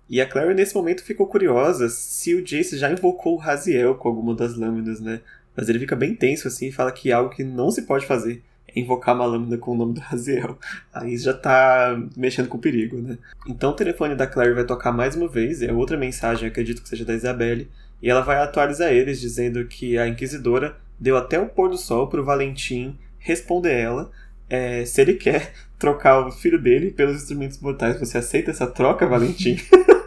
[0.09, 4.09] E a Clary nesse momento ficou curiosa se o Jace já invocou o Raziel com
[4.09, 5.21] alguma das lâminas, né?
[5.59, 8.07] Mas ele fica bem tenso assim e fala que é algo que não se pode
[8.07, 10.57] fazer é invocar uma lâmina com o nome do Raziel.
[10.95, 13.19] Aí já tá mexendo com o perigo, né?
[13.49, 16.89] Então o telefone da Claire vai tocar mais uma vez, é outra mensagem, acredito que
[16.89, 17.69] seja da Isabelle,
[18.01, 22.07] e ela vai atualizar eles dizendo que a Inquisidora deu até o pôr do sol
[22.09, 24.13] pro Valentim responder ela
[24.49, 27.99] é, se ele quer trocar o filho dele pelos instrumentos mortais.
[27.99, 29.57] Você aceita essa troca, Valentim?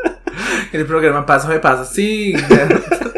[0.68, 1.84] Aquele programa Passa Repassa.
[1.84, 2.34] Sim!
[2.34, 3.11] Né?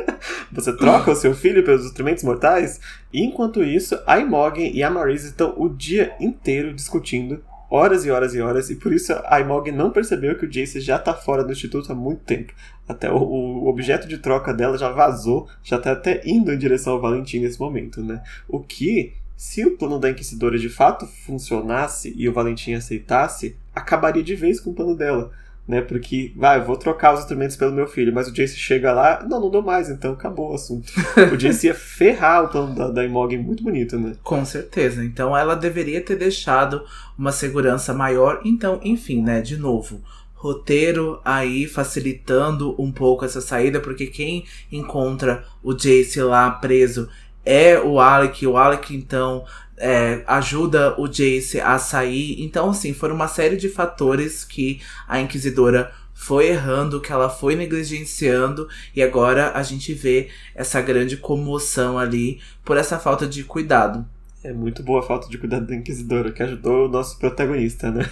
[0.54, 2.80] Você troca o seu filho pelos instrumentos mortais?
[3.12, 8.12] E enquanto isso, a Imogen e a Marise estão o dia inteiro discutindo, horas e
[8.12, 11.14] horas e horas, e por isso a Imogen não percebeu que o Jace já tá
[11.14, 12.54] fora do instituto há muito tempo.
[12.88, 16.94] Até o, o objeto de troca dela já vazou, já tá até indo em direção
[16.94, 18.22] ao Valentim nesse momento, né?
[18.48, 24.24] O que se o plano da Inquisidora de fato funcionasse e o Valentim aceitasse, acabaria
[24.24, 25.32] de vez com o plano dela
[25.68, 25.82] né?
[25.82, 29.40] Porque, vai, vou trocar os instrumentos pelo meu filho, mas o Jace chega lá, não,
[29.40, 30.92] não dou mais, então acabou o assunto.
[31.32, 34.14] o Jace ia ferrar o plano da, da Imogen muito bonito, né?
[34.24, 35.04] Com certeza.
[35.04, 36.84] Então ela deveria ter deixado
[37.18, 38.42] uma segurança maior.
[38.44, 39.42] Então, enfim, né?
[39.42, 40.02] De novo,
[40.44, 47.08] roteiro aí facilitando um pouco essa saída, porque quem encontra o Jace lá preso
[47.46, 48.46] é o Alec.
[48.46, 49.46] O Alec, então,
[49.78, 52.42] é, ajuda o Jace a sair.
[52.42, 57.56] Então, assim, foram uma série de fatores que a Inquisidora foi errando, que ela foi
[57.56, 64.06] negligenciando, e agora a gente vê essa grande comoção ali por essa falta de cuidado.
[64.44, 68.04] É muito boa a falta de cuidado da Inquisidora, que ajudou o nosso protagonista, né?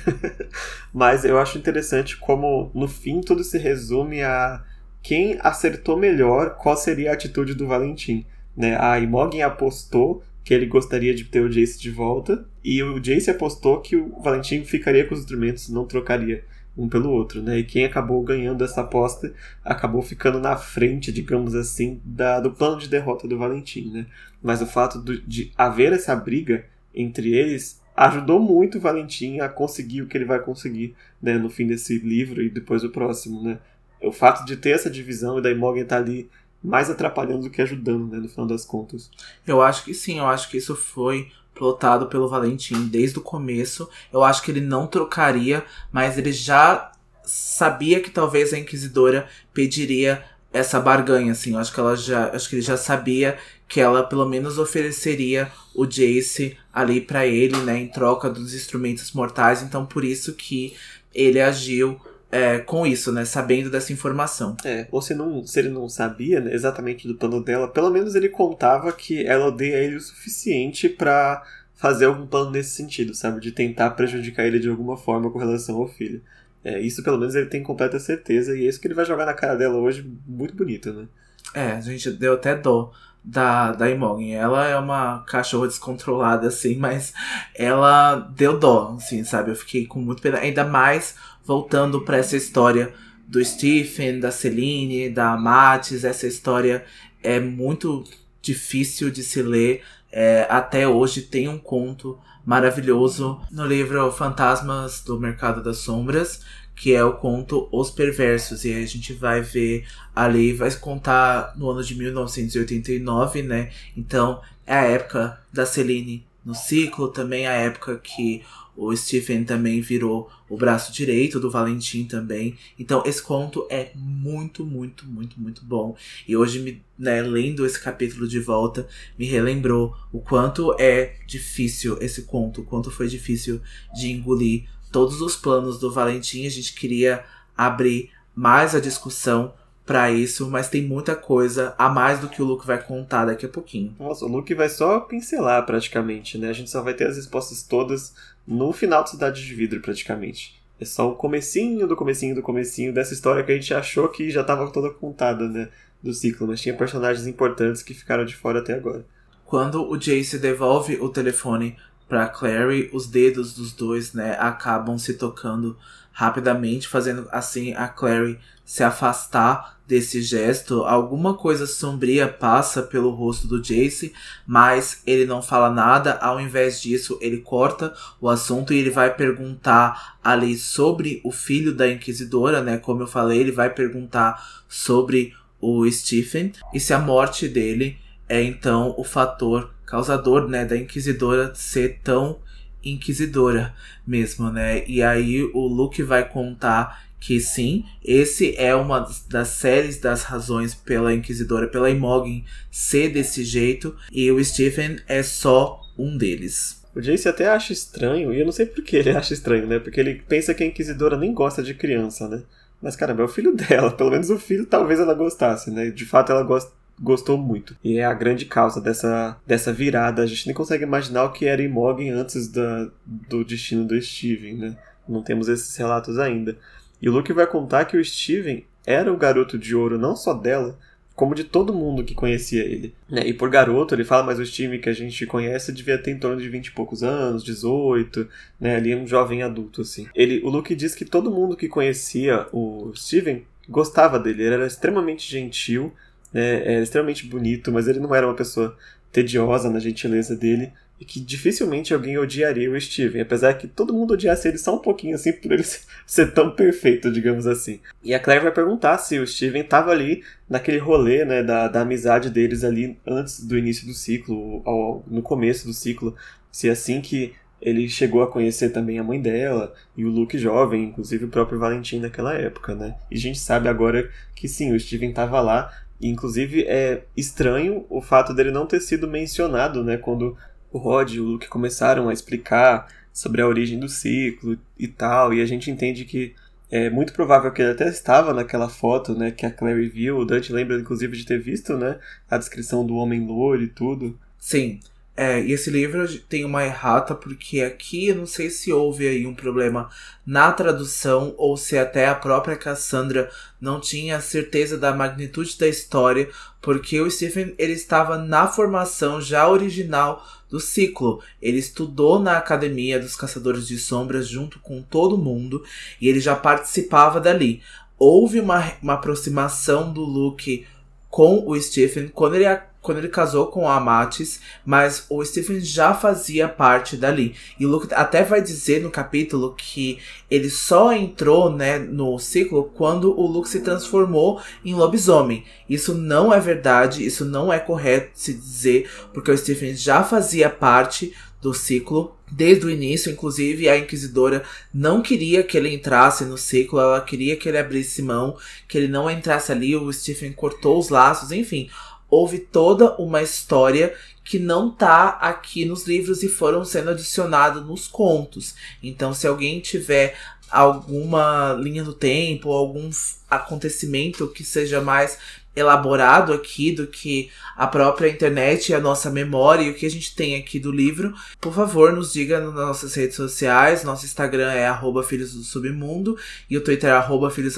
[0.94, 4.64] Mas eu acho interessante como, no fim, tudo se resume a
[5.02, 8.26] quem acertou melhor qual seria a atitude do Valentim.
[8.56, 8.78] Né?
[8.80, 13.30] A Imogen apostou que ele gostaria de ter o Jace de volta, e o Jace
[13.30, 16.44] apostou que o Valentim ficaria com os instrumentos, não trocaria
[16.78, 17.60] um pelo outro, né?
[17.60, 19.34] E quem acabou ganhando essa aposta
[19.64, 24.06] acabou ficando na frente, digamos assim, da, do plano de derrota do Valentim, né?
[24.42, 29.50] Mas o fato do, de haver essa briga entre eles ajudou muito o Valentim a
[29.50, 31.38] conseguir o que ele vai conseguir, né?
[31.38, 33.60] No fim desse livro e depois do próximo, né?
[34.02, 36.30] O fato de ter essa divisão e da Imogen estar tá ali
[36.64, 39.10] mais atrapalhando do que ajudando, né, no final das contas.
[39.46, 43.90] Eu acho que sim, eu acho que isso foi plotado pelo Valentim desde o começo.
[44.12, 46.92] Eu acho que ele não trocaria, mas ele já
[47.24, 51.54] sabia que talvez a Inquisidora pediria essa barganha, assim.
[51.54, 55.52] Eu acho que ela já, acho que ele já sabia que ela pelo menos ofereceria
[55.74, 59.62] o Jace ali para ele, né, em troca dos instrumentos mortais.
[59.62, 60.76] Então por isso que
[61.14, 62.00] ele agiu
[62.32, 63.26] é, com isso, né?
[63.26, 64.56] Sabendo dessa informação.
[64.64, 68.16] É, ou se, não, se ele não sabia né, exatamente do plano dela, pelo menos
[68.16, 71.44] ele contava que ela odeia ele o suficiente para
[71.76, 73.42] fazer algum plano nesse sentido, sabe?
[73.42, 76.22] De tentar prejudicar ele de alguma forma com relação ao filho.
[76.64, 79.26] É, isso pelo menos ele tem completa certeza, e é isso que ele vai jogar
[79.26, 81.08] na cara dela hoje, muito bonito, né?
[81.54, 82.92] É, a gente deu até dó
[83.24, 84.36] da, da Imogen.
[84.36, 87.14] Ela é uma cachorra descontrolada, assim, mas
[87.56, 89.52] ela deu dó, assim, sabe?
[89.52, 90.40] Eu fiquei com muito pena.
[90.40, 91.16] Ainda mais
[91.46, 92.94] voltando para essa história
[93.28, 96.84] do Stephen, da Celine, da Matis, essa história
[97.24, 98.04] é muito
[98.42, 99.84] difícil de se ler.
[100.12, 106.42] É, até hoje tem um conto maravilhoso no livro Fantasmas do Mercado das Sombras,
[106.76, 108.66] que é o conto Os Perversos.
[108.66, 113.72] E a gente vai ver ali, vai contar no ano de 1989, né?
[113.96, 118.44] Então é a época da Celine no ciclo, também a época que
[118.84, 122.58] o Stephen também virou o braço direito do Valentim também.
[122.80, 125.96] Então esse conto é muito, muito, muito, muito bom.
[126.28, 128.88] E hoje, me, né, lendo esse capítulo de volta,
[129.20, 133.62] me relembrou o quanto é difícil esse conto, o quanto foi difícil
[133.94, 136.48] de engolir todos os planos do Valentim.
[136.48, 137.24] A gente queria
[137.56, 139.54] abrir mais a discussão
[139.86, 143.46] para isso, mas tem muita coisa a mais do que o Luke vai contar daqui
[143.46, 143.96] a pouquinho.
[144.00, 146.50] Nossa, o Luke vai só pincelar praticamente, né?
[146.50, 148.14] A gente só vai ter as respostas todas
[148.48, 150.62] no final de Cidade de Vidro, praticamente.
[150.80, 154.30] É só o comecinho do comecinho do comecinho dessa história que a gente achou que
[154.30, 155.70] já estava toda contada, né?
[156.02, 159.06] Do ciclo, mas tinha personagens importantes que ficaram de fora até agora.
[159.46, 161.76] Quando o Jace devolve o telefone
[162.08, 165.78] para Clary, os dedos dos dois, né, acabam se tocando
[166.22, 170.84] rapidamente, fazendo assim a Clary se afastar desse gesto.
[170.84, 174.14] Alguma coisa sombria passa pelo rosto do Jace,
[174.46, 176.14] mas ele não fala nada.
[176.22, 181.74] Ao invés disso, ele corta o assunto e ele vai perguntar ali sobre o filho
[181.74, 182.78] da Inquisidora, né?
[182.78, 187.98] Como eu falei, ele vai perguntar sobre o Stephen e se a morte dele
[188.30, 192.40] é então o fator causador, né, da Inquisidora ser tão
[192.84, 193.74] inquisidora
[194.06, 194.84] mesmo, né?
[194.88, 200.74] E aí o Luke vai contar que sim, esse é uma das séries das razões
[200.74, 206.82] pela Inquisidora, pela Imogen ser desse jeito, e o Stephen é só um deles.
[206.96, 209.78] O Jace até acha estranho, e eu não sei por que ele acha estranho, né?
[209.78, 212.42] Porque ele pensa que a Inquisidora nem gosta de criança, né?
[212.82, 215.92] Mas caramba, é o filho dela, pelo menos o filho talvez ela gostasse, né?
[215.92, 217.76] De fato ela gosta gostou muito.
[217.84, 220.22] E é a grande causa dessa, dessa virada.
[220.22, 224.56] A gente nem consegue imaginar o que era Imogen antes da, do destino do Steven,
[224.56, 224.78] né?
[225.08, 226.58] Não temos esses relatos ainda.
[227.02, 230.34] E o Luke vai contar que o Steven era o garoto de ouro não só
[230.34, 230.78] dela,
[231.16, 232.96] como de todo mundo que conhecia ele.
[233.10, 233.28] Né?
[233.28, 236.20] E por garoto, ele fala, mas o Steven que a gente conhece devia ter em
[236.20, 238.28] torno de 20 e poucos anos, 18,
[238.60, 238.76] né?
[238.76, 240.08] Ali um jovem adulto, assim.
[240.16, 244.68] Ele, o Luke diz que todo mundo que conhecia o Steven gostava dele, ele era
[244.68, 245.94] extremamente gentil,
[246.34, 246.74] né?
[246.74, 248.76] Era extremamente bonito, mas ele não era uma pessoa
[249.12, 254.14] tediosa na gentileza dele e que dificilmente alguém odiaria o Steven, apesar que todo mundo
[254.14, 255.64] odiasse ele só um pouquinho, assim, por ele
[256.06, 257.80] ser tão perfeito, digamos assim.
[258.04, 261.82] E a Claire vai perguntar se o Steven estava ali naquele rolê, né, da, da
[261.82, 264.64] amizade deles ali antes do início do ciclo,
[265.08, 266.16] no começo do ciclo,
[266.52, 270.38] se é assim que ele chegou a conhecer também a mãe dela e o Luke
[270.38, 272.96] jovem, inclusive o próprio Valentim naquela época, né?
[273.10, 275.72] E a gente sabe agora que sim, o Steven estava lá,
[276.10, 280.38] inclusive é estranho o fato dele não ter sido mencionado, né, quando
[280.72, 285.34] o Rod e o Luke começaram a explicar sobre a origem do ciclo e tal,
[285.34, 286.34] e a gente entende que
[286.72, 290.18] é muito provável que ele até estava naquela foto, né, que a Clary viu.
[290.18, 294.18] O Dante lembra, inclusive, de ter visto, né, a descrição do homem louro e tudo.
[294.40, 294.80] Sim.
[295.16, 299.36] É, e esse livro tem uma errata, porque aqui não sei se houve aí um
[299.36, 299.90] problema
[300.26, 306.30] na tradução ou se até a própria Cassandra não tinha certeza da magnitude da história,
[306.62, 311.22] porque o Stephen ele estava na formação já original do ciclo.
[311.42, 315.64] Ele estudou na Academia dos Caçadores de Sombras junto com todo mundo
[316.00, 317.62] e ele já participava dali.
[317.98, 320.66] Houve uma, uma aproximação do Luke
[321.10, 322.46] com o Stephen quando ele
[322.82, 327.36] quando ele casou com a Amatis, mas o Stephen já fazia parte dali.
[327.60, 332.72] E o Luke até vai dizer no capítulo que ele só entrou, né, no ciclo
[332.74, 335.44] quando o Luke se transformou em lobisomem.
[335.70, 340.50] Isso não é verdade, isso não é correto se dizer, porque o Stephen já fazia
[340.50, 346.38] parte do ciclo desde o início, inclusive a inquisidora não queria que ele entrasse no
[346.38, 350.80] ciclo, ela queria que ele abrisse mão, que ele não entrasse ali, o Stephen cortou
[350.80, 351.70] os laços, enfim
[352.12, 357.88] houve toda uma história que não tá aqui nos livros e foram sendo adicionados nos
[357.88, 358.54] contos.
[358.84, 360.16] Então, se alguém tiver
[360.50, 362.90] alguma linha do tempo, algum
[363.30, 365.18] acontecimento que seja mais
[365.56, 369.90] elaborado aqui do que a própria internet e a nossa memória e o que a
[369.90, 373.84] gente tem aqui do livro, por favor, nos diga nas nossas redes sociais.
[373.84, 374.68] Nosso Instagram é
[375.04, 376.18] Filhos do Submundo
[376.50, 377.58] e o Twitter é Filhos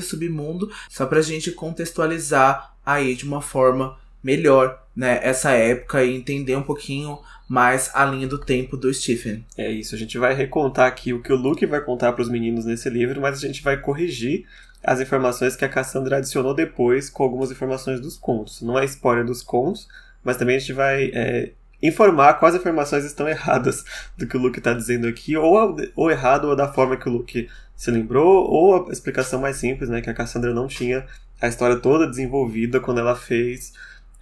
[0.00, 6.56] Submundo, só pra gente contextualizar aí de uma forma melhor, né, essa época e entender
[6.56, 9.44] um pouquinho mais a linha do tempo do Stephen.
[9.56, 12.28] É isso, a gente vai recontar aqui o que o Luke vai contar para os
[12.28, 14.46] meninos nesse livro, mas a gente vai corrigir
[14.82, 18.62] as informações que a Cassandra adicionou depois com algumas informações dos contos.
[18.62, 19.88] Não é spoiler dos contos,
[20.24, 23.84] mas também a gente vai é, informar quais informações estão erradas
[24.16, 27.12] do que o Luke está dizendo aqui, ou, ou errado, ou da forma que o
[27.12, 31.06] Luke se lembrou, ou a explicação mais simples, né, que a Cassandra não tinha
[31.40, 33.72] a história toda desenvolvida quando ela fez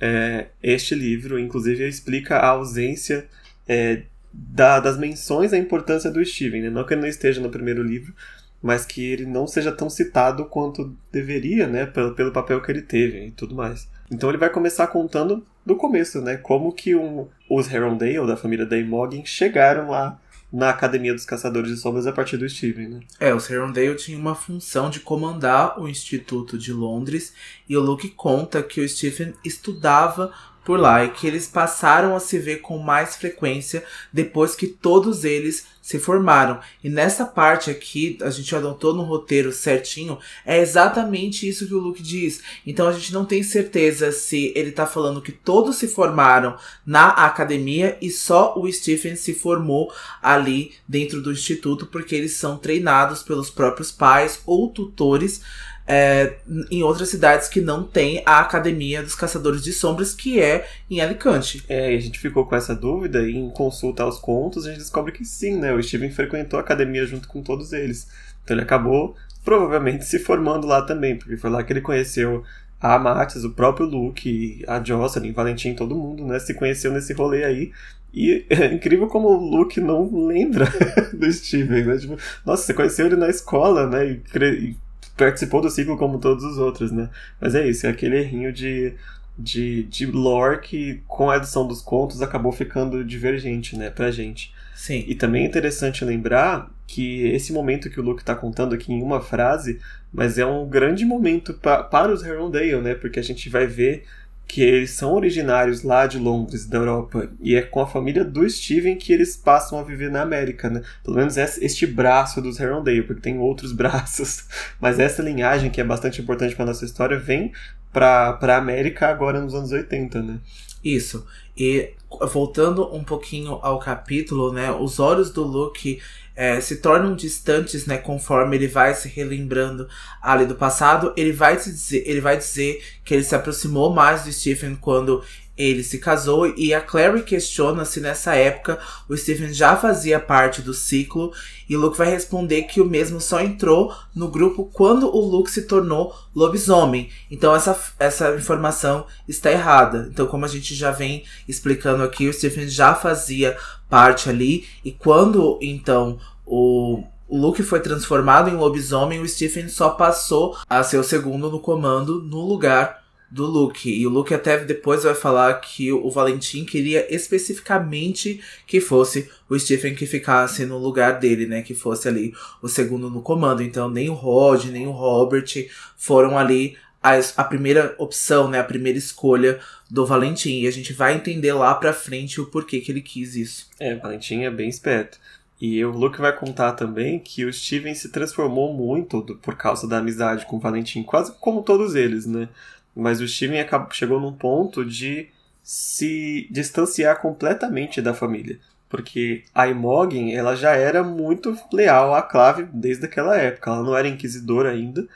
[0.01, 1.39] é, este livro.
[1.39, 3.27] Inclusive, explica a ausência
[3.67, 6.63] é, da, das menções à importância do Steven.
[6.63, 6.71] Né?
[6.71, 8.15] Não que ele não esteja no primeiro livro,
[8.63, 11.87] mas que ele não seja tão citado quanto deveria, né?
[11.87, 13.89] Pelo, pelo papel que ele teve e tudo mais.
[14.11, 16.37] Então ele vai começar contando do começo, né?
[16.37, 20.19] Como que um, os Herondale, da família da Imogen, chegaram lá
[20.53, 23.01] na Academia dos Caçadores de Sombras a partir do Steven, né?
[23.21, 27.35] É, os Herondale tinham uma função de comandar o Instituto de Londres
[27.69, 30.33] e o Luke conta que o Stephen estudava
[30.65, 35.25] por lá e que eles passaram a se ver com mais frequência depois que todos
[35.25, 36.61] eles se formaram.
[36.85, 41.79] E nessa parte aqui, a gente adotou no roteiro certinho, é exatamente isso que o
[41.79, 42.43] Luke diz.
[42.67, 47.09] Então a gente não tem certeza se ele tá falando que todos se formaram na
[47.09, 49.91] academia e só o Stephen se formou
[50.23, 55.41] ali dentro do instituto porque eles são treinados pelos próprios pais ou tutores
[55.89, 56.35] é,
[56.71, 61.01] em outras cidades que não tem a Academia dos Caçadores de Sombras, que é em
[61.01, 61.65] Alicante.
[61.67, 64.81] É, e a gente ficou com essa dúvida e em consulta aos contos a gente
[64.81, 65.73] descobre que sim, né?
[65.73, 68.07] O Steven frequentou a academia junto com todos eles.
[68.45, 72.45] Então ele acabou provavelmente se formando lá também, porque foi lá que ele conheceu
[72.79, 76.39] a Matis, o próprio Luke, a Jocelyn, Valentim, todo mundo, né?
[76.39, 77.73] Se conheceu nesse rolê aí.
[78.13, 80.67] E é incrível como o Luke não lembra
[81.17, 81.97] do Steven, né?
[81.97, 84.07] Tipo, nossa, você conheceu ele na escola, né?
[84.07, 84.77] E, e
[85.19, 87.11] participou do ciclo como todos os outros, né?
[87.41, 88.95] Mas é isso, é aquele errinho de,
[89.37, 94.55] de, de lore que, com a edição dos contos, acabou ficando divergente, né, pra gente.
[94.75, 95.05] Sim.
[95.09, 99.03] E também é interessante lembrar que esse momento que o Luke está contando aqui em
[99.03, 99.81] uma frase,
[100.13, 102.95] mas é um grande momento pa para os Herondale, né?
[102.95, 104.05] Porque a gente vai ver
[104.49, 108.49] que eles são originários lá de Londres, da Europa, e é com a família do
[108.49, 110.83] Steven que eles passam a viver na América, né?
[111.05, 114.47] Pelo menos este braço dos Herondale, porque tem outros braços,
[114.81, 117.53] mas essa linhagem que é bastante importante para nossa história vem
[117.93, 120.39] para a América agora nos anos 80, né?
[120.83, 121.27] Isso.
[121.57, 121.91] E
[122.33, 124.71] voltando um pouquinho ao capítulo, né?
[124.73, 126.01] Os olhos do Luke
[126.39, 129.89] é, se tornam distantes, né, conforme ele vai se relembrando
[130.23, 134.33] ali do passado, ele vai, dizer, ele vai dizer que ele se aproximou mais do
[134.33, 135.21] Stephen quando
[135.57, 140.63] ele se casou e a Clary questiona se nessa época o Stephen já fazia parte
[140.63, 141.33] do ciclo
[141.69, 145.63] e Luke vai responder que o mesmo só entrou no grupo quando o Luke se
[145.63, 147.11] tornou lobisomem.
[147.29, 150.09] Então essa, essa informação está errada.
[150.13, 154.93] Então como a gente já vem explicando aqui, o Stephen já fazia parte ali e
[154.93, 161.05] quando então o Luke foi transformado em lobisomem, o Stephen só passou a ser o
[161.05, 163.91] segundo no comando no lugar do Luke.
[163.91, 169.59] E o Luke até depois vai falar que o Valentim queria especificamente que fosse o
[169.59, 171.63] Stephen que ficasse no lugar dele, né?
[171.63, 173.63] Que fosse ali o segundo no comando.
[173.63, 176.77] Então nem o Rod, nem o Robert foram ali
[177.17, 178.59] a, a primeira opção, né?
[178.59, 180.61] A primeira escolha do Valentim.
[180.61, 183.69] E a gente vai entender lá pra frente o porquê que ele quis isso.
[183.79, 185.19] É, Valentim é bem esperto.
[185.61, 189.89] E o Luke vai contar também que o Steven se transformou muito do, por causa
[189.89, 192.49] da amizade com o Valentim, quase como todos eles, né?
[192.95, 195.29] Mas o Steven acabou, chegou num ponto de
[195.63, 198.59] se distanciar completamente da família.
[198.89, 203.71] Porque a Imogen, ela já era muito leal à Clave desde aquela época.
[203.71, 205.07] Ela não era inquisidora ainda,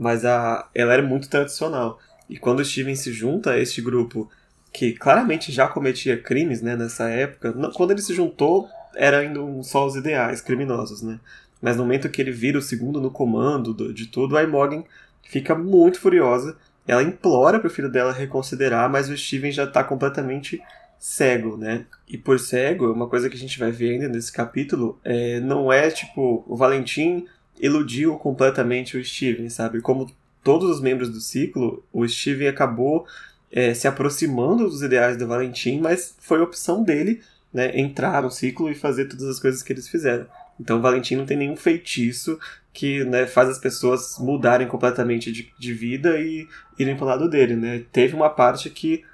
[0.00, 2.00] mas a, ela era muito tradicional.
[2.28, 4.30] E quando o Steven se junta a este grupo,
[4.72, 9.86] que claramente já cometia crimes né, nessa época, quando ele se juntou, era ainda só
[9.86, 11.20] os ideais criminosos, né?
[11.60, 14.84] Mas no momento que ele vira o segundo no comando de tudo, a Imogen
[15.22, 16.56] fica muito furiosa
[16.90, 20.60] ela implora para o filho dela reconsiderar, mas o Steven já está completamente
[20.98, 21.86] cego, né?
[22.08, 25.72] E por cego, uma coisa que a gente vai ver ainda nesse capítulo, é, não
[25.72, 27.26] é tipo, o Valentim
[27.60, 29.80] iludiu completamente o Steven, sabe?
[29.80, 30.10] Como
[30.42, 33.06] todos os membros do ciclo, o Steven acabou
[33.50, 37.20] é, se aproximando dos ideais do Valentim, mas foi opção dele
[37.52, 40.26] né, entrar no ciclo e fazer todas as coisas que eles fizeram.
[40.58, 42.38] Então o Valentim não tem nenhum feitiço
[42.72, 46.46] que né, faz as pessoas mudarem completamente de, de vida e
[46.78, 47.56] irem para o lado dele.
[47.56, 47.84] Né?
[47.90, 49.04] Teve uma parte que,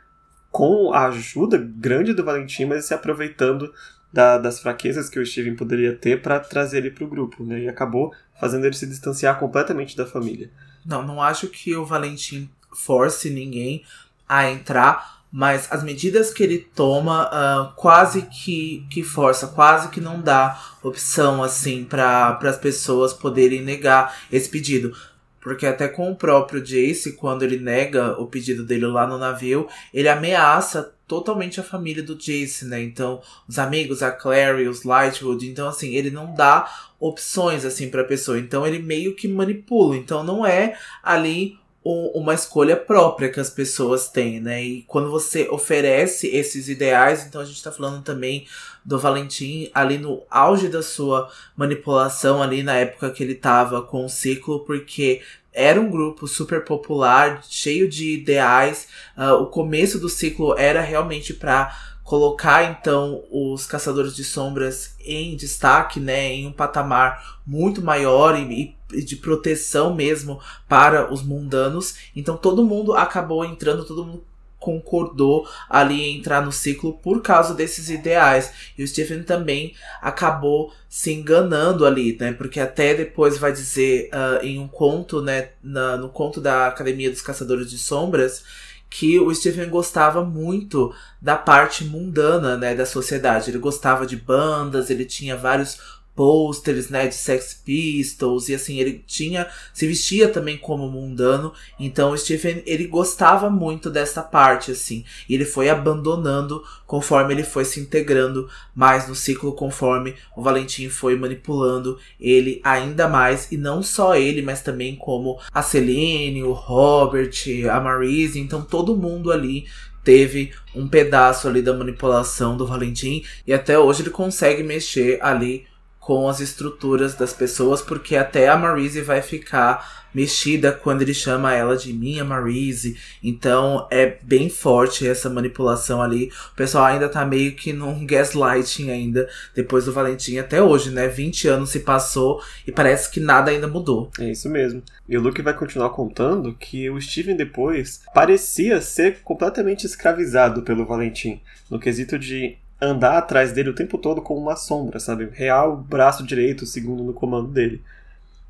[0.51, 3.73] com a ajuda grande do Valentim, mas se aproveitando
[4.13, 7.45] da, das fraquezas que o Steven poderia ter para trazer ele para o grupo.
[7.45, 7.61] Né?
[7.61, 10.51] E acabou fazendo ele se distanciar completamente da família.
[10.85, 13.85] Não, não acho que o Valentim force ninguém
[14.29, 20.01] a entrar mas as medidas que ele toma uh, quase que, que força, quase que
[20.01, 24.97] não dá opção assim para as pessoas poderem negar esse pedido.
[25.39, 29.69] Porque até com o próprio Jace, quando ele nega o pedido dele lá no navio,
[29.93, 32.83] ele ameaça totalmente a família do Jace, né?
[32.83, 38.05] Então, os amigos, a Clary, os Lightwood, então assim, ele não dá opções assim para
[38.05, 38.39] pessoa.
[38.39, 39.97] Então ele meio que manipula.
[39.97, 41.59] Então não é ali
[41.89, 44.61] uma escolha própria que as pessoas têm, né?
[44.61, 48.45] E quando você oferece esses ideais, então a gente tá falando também
[48.85, 54.05] do Valentim ali no auge da sua manipulação, ali na época que ele tava com
[54.05, 55.23] o ciclo, porque
[55.57, 58.87] era um grupo super popular, cheio de ideais.
[59.17, 65.35] Uh, o começo do ciclo era realmente para colocar então os caçadores de sombras em
[65.35, 70.39] destaque, né, em um patamar muito maior e, e, de proteção mesmo
[70.69, 71.97] para os mundanos.
[72.15, 74.25] Então todo mundo acabou entrando, todo mundo
[74.59, 78.53] concordou ali entrar no ciclo por causa desses ideais.
[78.77, 82.33] E o Stephen também acabou se enganando ali, né?
[82.33, 85.51] Porque até depois vai dizer uh, em um conto, né?
[85.63, 88.45] Na, no conto da Academia dos Caçadores de Sombras,
[88.89, 93.51] que o Stephen gostava muito da parte mundana, né, da sociedade.
[93.51, 95.79] Ele gostava de bandas, ele tinha vários
[96.17, 102.11] posters, né, de Sex Pistols, e assim, ele tinha, se vestia também como mundano, então
[102.11, 107.65] o Stephen, ele gostava muito dessa parte, assim, e ele foi abandonando conforme ele foi
[107.65, 113.83] se integrando mais no ciclo, conforme o Valentim foi manipulando ele ainda mais, e não
[113.83, 117.35] só ele, mas também como a Celine, o Robert,
[117.71, 119.67] a Marise, então todo mundo ali
[120.03, 125.67] teve um pedaço ali da manipulação do Valentim, e até hoje ele consegue mexer ali
[126.07, 131.53] com as estruturas das pessoas, porque até a Marise vai ficar mexida quando ele chama
[131.53, 132.97] ela de minha Marise.
[133.21, 136.31] Então é bem forte essa manipulação ali.
[136.53, 141.09] O pessoal ainda tá meio que num gaslighting ainda, depois do Valentim até hoje, né?
[141.09, 144.09] 20 anos se passou e parece que nada ainda mudou.
[144.21, 144.85] É isso mesmo.
[145.09, 150.87] E o Luke vai continuar contando que o Steven depois parecia ser completamente escravizado pelo
[150.87, 155.29] Valentim, no quesito de andar atrás dele o tempo todo como uma sombra, sabe?
[155.33, 157.83] Real braço direito, segundo no comando dele.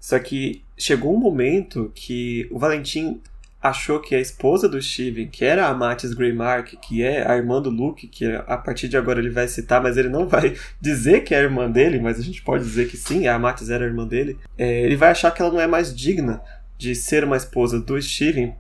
[0.01, 3.21] Só que chegou um momento que o Valentim
[3.61, 7.61] achou que a esposa do Steven, que era a Mattis Greymark, que é a irmã
[7.61, 11.25] do Luke, que a partir de agora ele vai citar, mas ele não vai dizer
[11.25, 13.85] que é a irmã dele, mas a gente pode dizer que sim, a Mattis era
[13.85, 16.41] a irmã dele, é, ele vai achar que ela não é mais digna
[16.79, 18.55] de ser uma esposa do Steven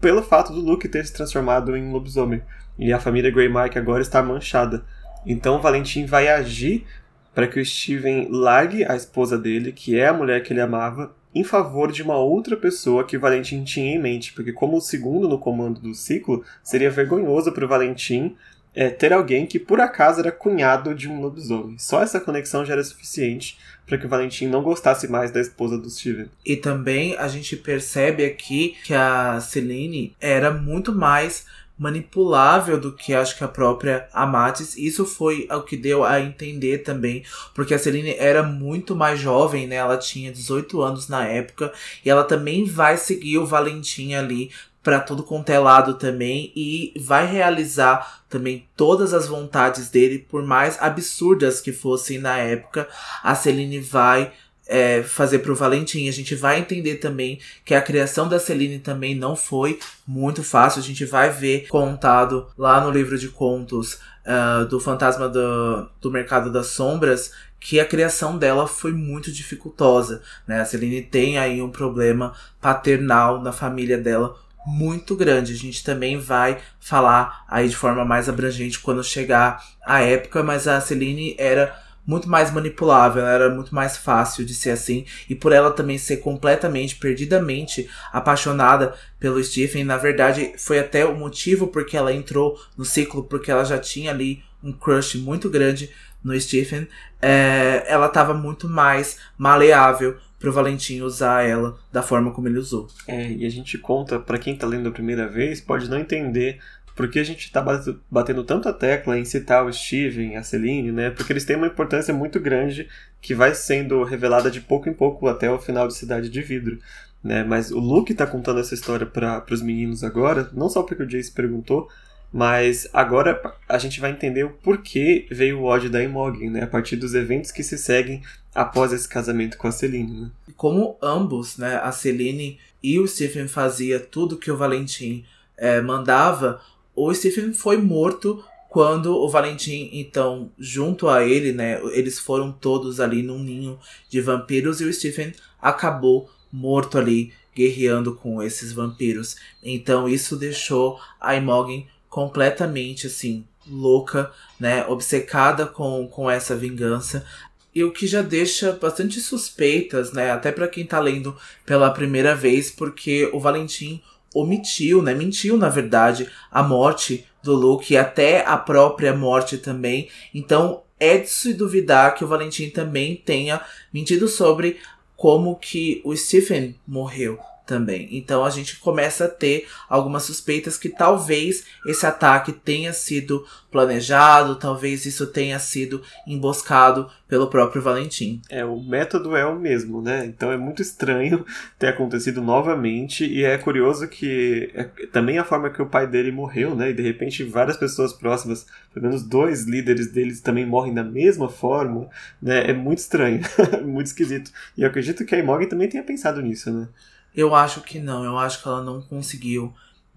[0.00, 2.42] pelo fato do Luke ter se transformado em lobisomem.
[2.78, 4.84] E a família Greymark agora está manchada.
[5.26, 6.86] Então Valentim vai agir
[7.34, 11.14] para que o Steven largue a esposa dele, que é a mulher que ele amava,
[11.34, 15.28] em favor de uma outra pessoa que Valentim tinha em mente, porque como o segundo
[15.28, 18.36] no comando do ciclo, seria vergonhoso para Valentim
[18.74, 21.78] é, ter alguém que por acaso era cunhado de um lobisomem.
[21.78, 25.76] Só essa conexão já era suficiente para que o Valentim não gostasse mais da esposa
[25.76, 26.28] do Steven.
[26.44, 31.46] E também a gente percebe aqui que a Celine era muito mais
[31.80, 34.76] manipulável do que acho que a própria Amatis.
[34.76, 37.24] Isso foi o que deu a entender também,
[37.54, 39.76] porque a Celine era muito mais jovem, né?
[39.76, 41.72] Ela tinha 18 anos na época
[42.04, 44.50] e ela também vai seguir o Valentim ali
[44.82, 50.42] para todo quanto é lado também e vai realizar também todas as vontades dele, por
[50.42, 52.86] mais absurdas que fossem na época.
[53.22, 54.32] A Celine vai
[54.70, 56.08] é, fazer pro Valentim.
[56.08, 60.80] A gente vai entender também que a criação da Celine também não foi muito fácil.
[60.80, 63.94] A gente vai ver contado lá no livro de contos
[64.24, 70.22] uh, do Fantasma do, do Mercado das Sombras que a criação dela foi muito dificultosa.
[70.46, 70.60] Né?
[70.60, 75.52] A Celine tem aí um problema paternal na família dela muito grande.
[75.52, 80.68] A gente também vai falar aí de forma mais abrangente quando chegar a época, mas
[80.68, 81.76] a Celine era
[82.10, 85.06] muito mais manipulável, ela era muito mais fácil de ser assim.
[85.28, 91.16] E por ela também ser completamente, perdidamente apaixonada pelo Stephen, na verdade foi até o
[91.16, 95.88] motivo porque ela entrou no ciclo, porque ela já tinha ali um crush muito grande
[96.22, 96.88] no Stephen.
[97.22, 102.88] É, ela estava muito mais maleável pro Valentim usar ela da forma como ele usou.
[103.06, 106.58] É, e a gente conta, para quem tá lendo a primeira vez, pode não entender
[107.00, 107.64] porque a gente está
[108.10, 111.08] batendo tanto a tecla em citar o Steven, a Celine, né?
[111.08, 112.86] Porque eles têm uma importância muito grande
[113.22, 116.78] que vai sendo revelada de pouco em pouco até o final de Cidade de Vidro.
[117.24, 117.42] Né?
[117.42, 121.06] Mas o Luke está contando essa história para os meninos agora, não só porque o
[121.06, 121.88] Jace perguntou,
[122.30, 126.64] mas agora a gente vai entender o porquê veio o ódio da Imogen, né?
[126.64, 128.20] A partir dos eventos que se seguem
[128.54, 130.20] após esse casamento com a Celine.
[130.20, 130.30] Né?
[130.54, 135.24] Como ambos, né, a Celine e o Stephen fazia tudo que o Valentim
[135.60, 136.60] é, mandava,
[136.94, 143.00] o Stephen foi morto quando o Valentim, então, junto a ele, né, eles foram todos
[143.00, 143.78] ali num ninho
[144.08, 149.36] de vampiros e o Stephen acabou morto ali, guerreando com esses vampiros.
[149.60, 157.26] Então isso deixou a Imogen completamente, assim, louca, né, obcecada com, com essa vingança.
[157.74, 162.34] E o que já deixa bastante suspeitas, né, até para quem tá lendo pela primeira
[162.34, 164.00] vez, porque o Valentim
[164.34, 165.14] omitiu, né?
[165.14, 170.08] Mentiu, na verdade, a morte do Luke e até a própria morte também.
[170.34, 173.60] Então, é de se duvidar que o Valentim também tenha
[173.92, 174.78] mentido sobre
[175.16, 177.38] como que o Stephen morreu
[177.70, 178.08] também.
[178.10, 184.56] Então a gente começa a ter algumas suspeitas que talvez esse ataque tenha sido planejado,
[184.56, 188.42] talvez isso tenha sido emboscado pelo próprio Valentim.
[188.50, 190.26] É, o método é o mesmo, né?
[190.26, 191.46] Então é muito estranho
[191.78, 196.32] ter acontecido novamente e é curioso que é, também a forma que o pai dele
[196.32, 196.90] morreu, né?
[196.90, 201.48] E de repente várias pessoas próximas, pelo menos dois líderes deles também morrem da mesma
[201.48, 202.08] forma,
[202.42, 202.68] né?
[202.68, 203.40] É muito estranho,
[203.86, 204.50] muito esquisito.
[204.76, 206.88] E eu acredito que a Imogen também tenha pensado nisso, né?
[207.34, 209.72] Eu acho que não, eu acho que ela não conseguiu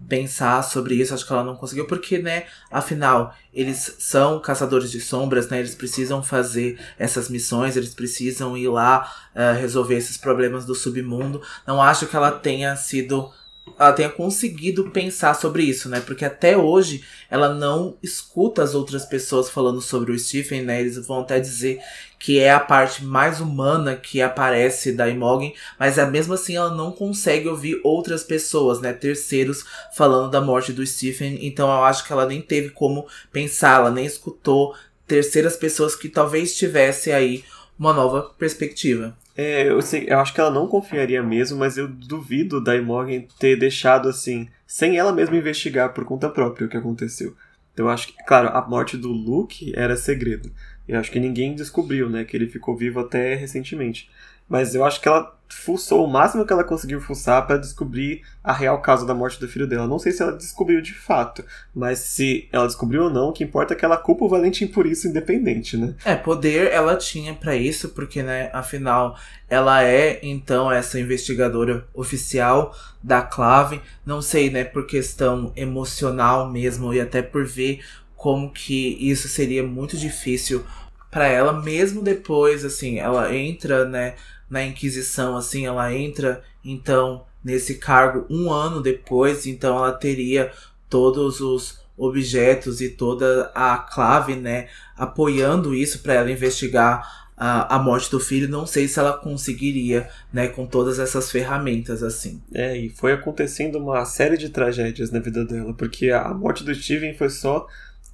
[0.08, 5.00] pensar sobre isso, acho que ela não conseguiu, porque, né, afinal, eles são caçadores de
[5.00, 10.64] sombras, né, eles precisam fazer essas missões, eles precisam ir lá uh, resolver esses problemas
[10.64, 11.40] do submundo.
[11.66, 13.32] Não acho que ela tenha sido
[13.78, 16.00] ela tenha conseguido pensar sobre isso, né?
[16.00, 20.80] Porque até hoje ela não escuta as outras pessoas falando sobre o Stephen, né?
[20.80, 21.80] Eles vão até dizer
[22.18, 26.74] que é a parte mais humana que aparece da Imogen, mas é mesmo assim ela
[26.74, 28.92] não consegue ouvir outras pessoas, né?
[28.92, 29.64] Terceiros
[29.94, 33.90] falando da morte do Stephen, então eu acho que ela nem teve como pensar, ela
[33.90, 34.74] nem escutou
[35.06, 37.44] terceiras pessoas que talvez tivesse aí
[37.78, 39.14] uma nova perspectiva.
[39.36, 43.26] É, eu, sei, eu acho que ela não confiaria mesmo, mas eu duvido da Imogen
[43.38, 47.34] ter deixado assim, sem ela mesma investigar por conta própria o que aconteceu.
[47.72, 50.52] Então eu acho que, claro, a morte do Luke era segredo.
[50.86, 54.08] Eu acho que ninguém descobriu, né, que ele ficou vivo até recentemente.
[54.48, 58.52] Mas eu acho que ela fuçou o máximo que ela conseguiu fuçar para descobrir a
[58.52, 59.86] real causa da morte do filho dela.
[59.86, 63.44] Não sei se ela descobriu de fato, mas se ela descobriu ou não, o que
[63.44, 65.94] importa é que ela culpa o Valentim por isso, independente, né?
[66.04, 69.16] É, poder ela tinha para isso, porque, né, afinal,
[69.48, 73.80] ela é, então, essa investigadora oficial da Clave.
[74.04, 77.80] Não sei, né, por questão emocional mesmo, e até por ver
[78.16, 80.64] como que isso seria muito difícil
[81.10, 84.14] para ela, mesmo depois, assim, ela entra, né,
[84.48, 90.50] na Inquisição, assim, ela entra então nesse cargo um ano depois, então ela teria
[90.88, 97.78] todos os objetos e toda a clave, né, apoiando isso para ela investigar a, a
[97.78, 98.48] morte do filho.
[98.48, 102.42] Não sei se ela conseguiria, né, com todas essas ferramentas assim.
[102.52, 106.74] É, e foi acontecendo uma série de tragédias na vida dela, porque a morte do
[106.74, 107.66] Steven foi só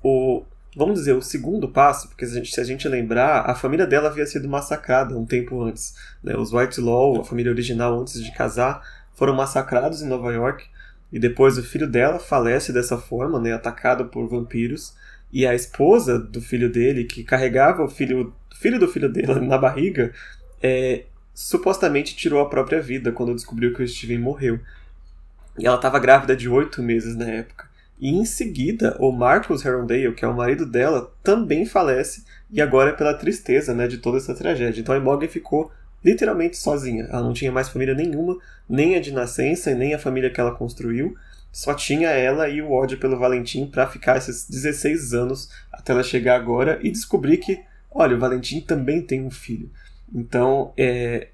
[0.02, 0.42] o
[0.76, 3.86] vamos dizer, o segundo passo, porque se a, gente, se a gente lembrar, a família
[3.86, 5.94] dela havia sido massacrada um tempo antes.
[6.22, 6.36] Né?
[6.36, 8.82] Os Whitelaw, a família original antes de casar,
[9.14, 10.66] foram massacrados em Nova York.
[11.12, 14.94] E depois o filho dela falece dessa forma, né, atacado por vampiros.
[15.32, 19.58] E a esposa do filho dele, que carregava o filho, filho do filho dela na
[19.58, 20.12] barriga,
[20.62, 21.04] é,
[21.34, 24.60] supostamente tirou a própria vida quando descobriu que o Steven morreu.
[25.58, 27.69] E ela estava grávida de oito meses na época.
[28.00, 32.90] E em seguida, o Marcus Herondale, que é o marido dela, também falece, e agora
[32.90, 34.80] é pela tristeza né, de toda essa tragédia.
[34.80, 35.70] Então a Imogen ficou
[36.02, 37.04] literalmente sozinha.
[37.10, 40.40] Ela não tinha mais família nenhuma, nem a de nascença e nem a família que
[40.40, 41.14] ela construiu.
[41.52, 46.02] Só tinha ela e o ódio pelo Valentim para ficar esses 16 anos até ela
[46.02, 49.70] chegar agora e descobrir que, olha, o Valentim também tem um filho.
[50.14, 51.28] Então, é,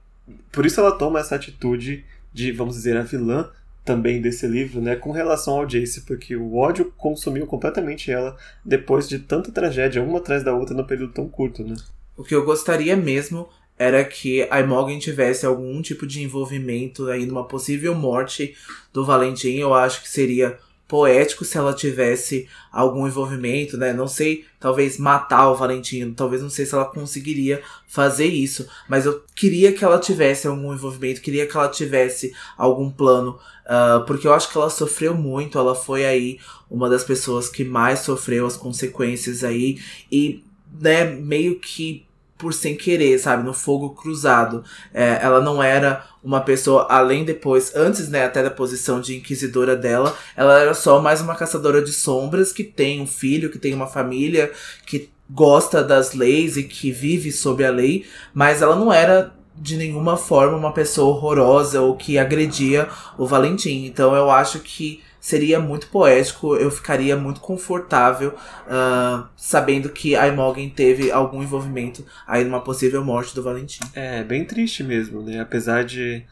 [0.51, 3.51] por isso ela toma essa atitude de, vamos dizer, a vilã
[3.87, 9.09] também desse livro, né, com relação ao Jace, porque o ódio consumiu completamente ela depois
[9.09, 11.76] de tanta tragédia, uma atrás da outra, num período tão curto, né?
[12.16, 17.26] O que eu gostaria mesmo era que a Imogen tivesse algum tipo de envolvimento aí
[17.26, 18.57] numa possível morte
[18.93, 19.57] do Valentim.
[19.57, 20.59] Eu acho que seria
[20.89, 23.93] poético se ela tivesse algum envolvimento, né?
[23.93, 29.05] Não sei, talvez matar o Valentino, talvez não sei se ela conseguiria fazer isso, mas
[29.05, 34.27] eu queria que ela tivesse algum envolvimento, queria que ela tivesse algum plano, uh, porque
[34.27, 36.39] eu acho que ela sofreu muito, ela foi aí
[36.71, 39.79] uma das pessoas que mais sofreu as consequências aí
[40.11, 40.43] e,
[40.81, 42.07] né, meio que
[42.39, 43.45] por sem querer, sabe?
[43.45, 44.62] No fogo cruzado.
[44.93, 49.75] É, ela não era uma pessoa, além depois, antes, né, até da posição de inquisidora
[49.75, 53.73] dela, ela era só mais uma caçadora de sombras que tem um filho, que tem
[53.73, 54.53] uma família,
[54.87, 59.77] que gosta das leis e que vive sob a lei, mas ela não era de
[59.77, 63.87] nenhuma forma uma pessoa horrorosa ou que agredia o Valentim.
[63.87, 68.33] Então eu acho que seria muito poético, eu ficaria muito confortável
[68.69, 73.81] uh, sabendo que a Imogen teve algum envolvimento aí numa possível morte do Valentim.
[73.93, 75.41] É, bem triste mesmo, né?
[75.41, 76.25] Apesar de,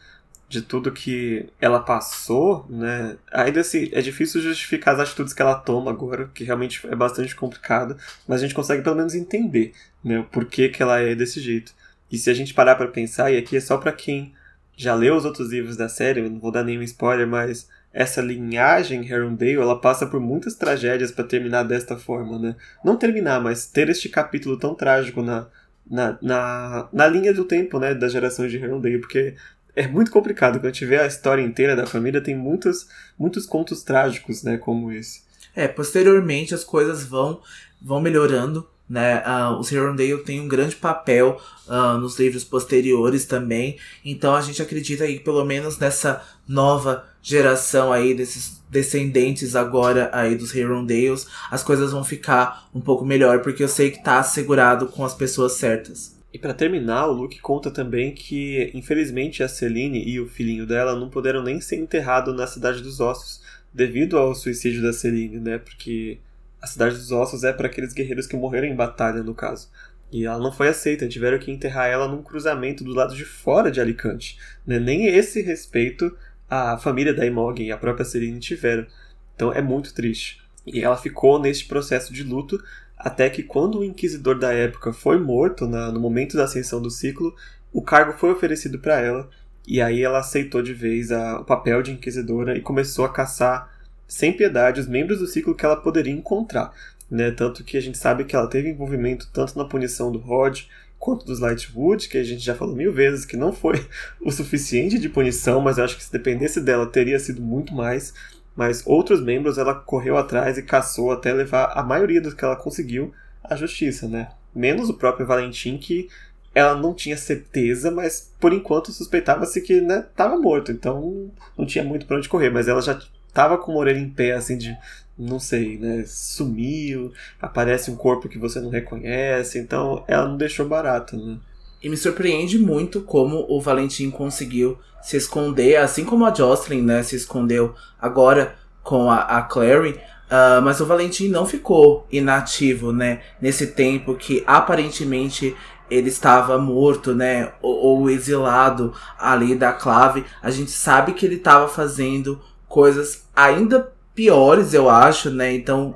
[0.47, 3.17] de tudo que ela passou, né?
[3.33, 7.35] Ainda assim, é difícil justificar as atitudes que ela toma agora, que realmente é bastante
[7.35, 10.19] complicado, mas a gente consegue pelo menos entender, né?
[10.19, 11.73] O porquê que ela é desse jeito.
[12.11, 14.33] E se a gente parar para pensar, e aqui é só para quem
[14.77, 18.21] já leu os outros livros da série, eu não vou dar nenhum spoiler, mas essa
[18.21, 22.55] linhagem Herondale, ela passa por muitas tragédias para terminar desta forma, né?
[22.83, 25.47] Não terminar, mas ter este capítulo tão trágico na,
[25.89, 29.35] na, na, na linha do tempo, né, das gerações de Herondale, porque
[29.75, 30.59] é muito complicado.
[30.59, 32.87] Quando a gente vê a história inteira da família, tem muitos,
[33.17, 34.57] muitos contos trágicos, né?
[34.57, 35.23] Como esse.
[35.55, 37.41] É, posteriormente as coisas vão,
[37.81, 38.67] vão melhorando.
[38.87, 39.23] Né?
[39.25, 43.77] Uh, os Herondale tem um grande papel uh, nos livros posteriores também.
[44.03, 50.35] Então a gente acredita aí, pelo menos nessa nova geração aí, desses descendentes agora aí
[50.35, 54.87] dos Herondales, as coisas vão ficar um pouco melhor, porque eu sei que tá assegurado
[54.87, 56.15] com as pessoas certas.
[56.35, 60.93] E para terminar, o Luke conta também que, infelizmente, a Celine e o filhinho dela
[60.93, 63.41] não puderam nem ser enterrados na Cidade dos Ossos,
[63.73, 65.57] devido ao suicídio da Celine, né?
[65.57, 66.19] Porque
[66.65, 69.69] a Cidade dos Ossos é para aqueles guerreiros que morreram em batalha, no caso.
[70.11, 73.69] E ela não foi aceita, tiveram que enterrar ela num cruzamento do lado de fora
[73.69, 74.39] de Alicante.
[74.65, 74.79] Né?
[74.79, 76.17] Nem esse respeito
[76.49, 78.87] a família da Imogen e a própria Celine tiveram.
[79.35, 80.41] Então é muito triste.
[80.65, 82.59] E ela ficou neste processo de luto
[82.97, 86.89] até que quando o inquisidor da época foi morto na, no momento da ascensão do
[86.89, 87.35] ciclo,
[87.71, 89.29] o cargo foi oferecido para ela
[89.67, 93.74] e aí ela aceitou de vez a, o papel de inquisidora e começou a caçar
[94.07, 96.73] sem piedade os membros do ciclo que ela poderia encontrar.
[97.09, 97.31] Né?
[97.31, 100.61] Tanto que a gente sabe que ela teve envolvimento tanto na punição do Rod
[100.97, 103.85] quanto dos Lightwood, que a gente já falou mil vezes que não foi
[104.21, 108.13] o suficiente de punição, mas eu acho que se dependesse dela teria sido muito mais
[108.55, 112.55] mas outros membros ela correu atrás e caçou até levar a maioria dos que ela
[112.55, 114.29] conseguiu à justiça, né?
[114.53, 116.07] Menos o próprio Valentim, que
[116.53, 121.83] ela não tinha certeza, mas por enquanto suspeitava-se que né, tava morto, então não tinha
[121.83, 122.97] muito para onde correr, mas ela já
[123.35, 124.75] tava com uma orelha em pé, assim, de
[125.17, 126.03] não sei, né?
[126.07, 131.37] Sumiu, aparece um corpo que você não reconhece, então ela não deixou barato, né?
[131.83, 137.03] E me surpreende muito como o Valentim conseguiu se esconder, assim como a Jocelyn, né,
[137.03, 139.99] se escondeu agora com a, a Clary.
[140.25, 145.55] Uh, mas o Valentim não ficou inativo, né, nesse tempo que aparentemente
[145.91, 150.25] ele estava morto, né, ou, ou exilado ali da clave.
[150.41, 152.41] A gente sabe que ele estava fazendo
[152.75, 155.95] coisas ainda piores, eu acho, né, então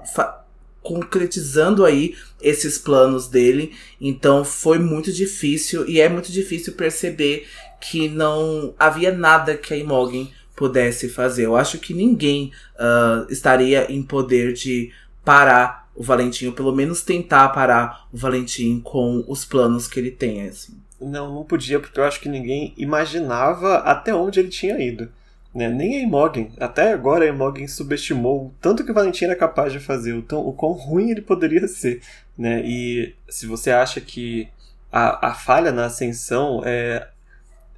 [0.82, 3.76] concretizando aí esses planos dele.
[4.00, 7.46] Então foi muito difícil e é muito difícil perceber
[7.82, 11.48] que não havia nada que a Imogen pudesse fazer.
[11.48, 14.94] Eu acho que ninguém uh, estaria em poder de
[15.26, 20.12] parar o Valentim, ou pelo menos tentar parar o Valentim com os planos que ele
[20.12, 20.78] tem, assim.
[21.02, 25.10] Não, não podia, porque eu acho que ninguém imaginava até onde ele tinha ido.
[25.54, 25.68] Né?
[25.68, 26.52] Nem a Imogen.
[26.60, 30.22] Até agora a Imogen subestimou o tanto que o Valentim era capaz de fazer, o,
[30.22, 32.02] tão, o quão ruim ele poderia ser.
[32.38, 32.62] Né?
[32.66, 34.48] E se você acha que
[34.92, 37.08] a, a falha na ascensão é,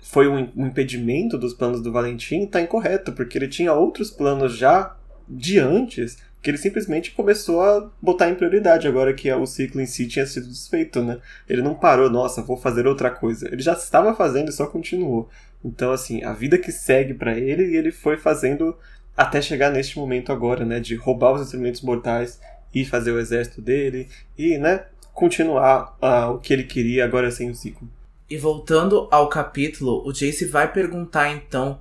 [0.01, 4.55] foi um, um impedimento dos planos do Valentim, está incorreto, porque ele tinha outros planos
[4.55, 4.95] já
[5.27, 9.85] de antes que ele simplesmente começou a botar em prioridade agora que o ciclo em
[9.85, 11.19] si tinha sido desfeito, né?
[11.47, 13.47] Ele não parou, nossa, vou fazer outra coisa.
[13.51, 15.29] Ele já estava fazendo e só continuou.
[15.63, 18.75] Então, assim, a vida que segue para ele e ele foi fazendo
[19.15, 22.39] até chegar neste momento agora, né, de roubar os instrumentos mortais
[22.73, 24.07] e fazer o exército dele
[24.37, 27.87] e, né, continuar uh, o que ele queria agora sem o ciclo.
[28.29, 31.79] E voltando ao capítulo, o Jace vai perguntar então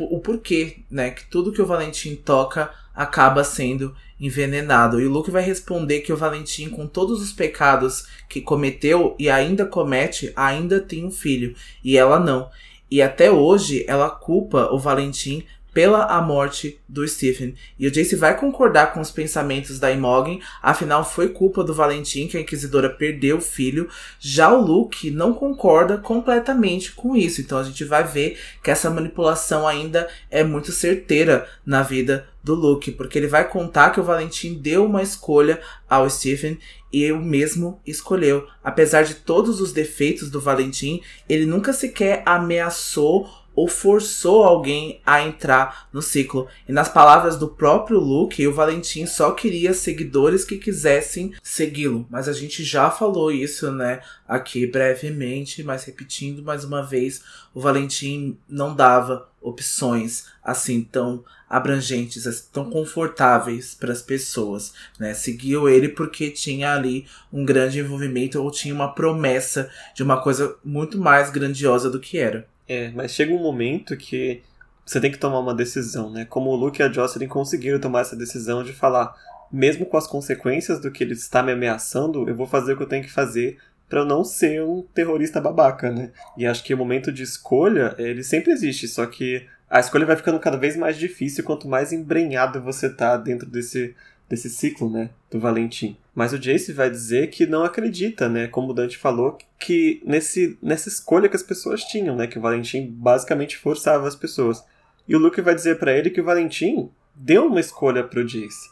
[0.00, 5.00] o porquê, né, que tudo que o Valentim toca acaba sendo envenenado.
[5.00, 9.30] E o Luke vai responder que o Valentim, com todos os pecados que cometeu e
[9.30, 12.50] ainda comete, ainda tem um filho, e ela não.
[12.90, 17.56] E até hoje ela culpa o Valentim pela a morte do Stephen.
[17.76, 22.28] E o Jace vai concordar com os pensamentos da Imogen, afinal foi culpa do Valentim
[22.28, 23.88] que a Inquisidora perdeu o filho.
[24.20, 27.40] Já o Luke não concorda completamente com isso.
[27.40, 32.54] Então a gente vai ver que essa manipulação ainda é muito certeira na vida do
[32.54, 36.58] Luke, porque ele vai contar que o Valentim deu uma escolha ao Stephen
[36.94, 38.46] e o mesmo escolheu.
[38.62, 45.22] Apesar de todos os defeitos do Valentim, ele nunca sequer ameaçou ou forçou alguém a
[45.22, 46.48] entrar no ciclo.
[46.68, 52.06] E nas palavras do próprio Luke, o Valentim só queria seguidores que quisessem segui-lo.
[52.10, 57.22] Mas a gente já falou isso, né, aqui brevemente, mas repetindo mais uma vez,
[57.54, 65.14] o Valentim não dava opções assim tão abrangentes, assim, tão confortáveis para as pessoas, né?
[65.14, 70.56] Seguiu ele porque tinha ali um grande envolvimento ou tinha uma promessa de uma coisa
[70.64, 72.48] muito mais grandiosa do que era.
[72.68, 74.42] É, mas chega um momento que
[74.84, 76.24] você tem que tomar uma decisão, né?
[76.24, 79.14] Como o Luke e a Jocelyn conseguiram tomar essa decisão de falar,
[79.50, 82.82] mesmo com as consequências do que ele está me ameaçando, eu vou fazer o que
[82.82, 83.58] eu tenho que fazer
[83.88, 86.10] para eu não ser um terrorista babaca, né?
[86.36, 90.16] E acho que o momento de escolha, ele sempre existe, só que a escolha vai
[90.16, 93.94] ficando cada vez mais difícil quanto mais embrenhado você tá dentro desse,
[94.34, 95.96] nesse ciclo, né, do Valentim.
[96.12, 100.58] Mas o Jace vai dizer que não acredita, né, como o Dante falou, que nesse,
[100.60, 104.64] nessa escolha que as pessoas tinham, né, que o Valentim basicamente forçava as pessoas.
[105.06, 108.68] E o Luke vai dizer para ele que o Valentim deu uma escolha pro Jace,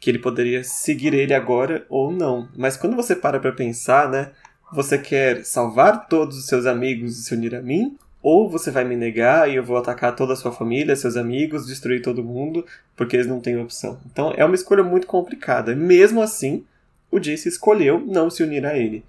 [0.00, 2.48] que ele poderia seguir ele agora ou não.
[2.56, 4.32] Mas quando você para para pensar, né,
[4.72, 7.96] você quer salvar todos os seus amigos e se unir a mim?
[8.24, 11.66] Ou você vai me negar e eu vou atacar toda a sua família, seus amigos,
[11.66, 12.64] destruir todo mundo,
[12.96, 13.98] porque eles não têm opção.
[14.10, 15.76] Então é uma escolha muito complicada.
[15.76, 16.64] Mesmo assim,
[17.10, 19.04] o Jace escolheu não se unir a ele.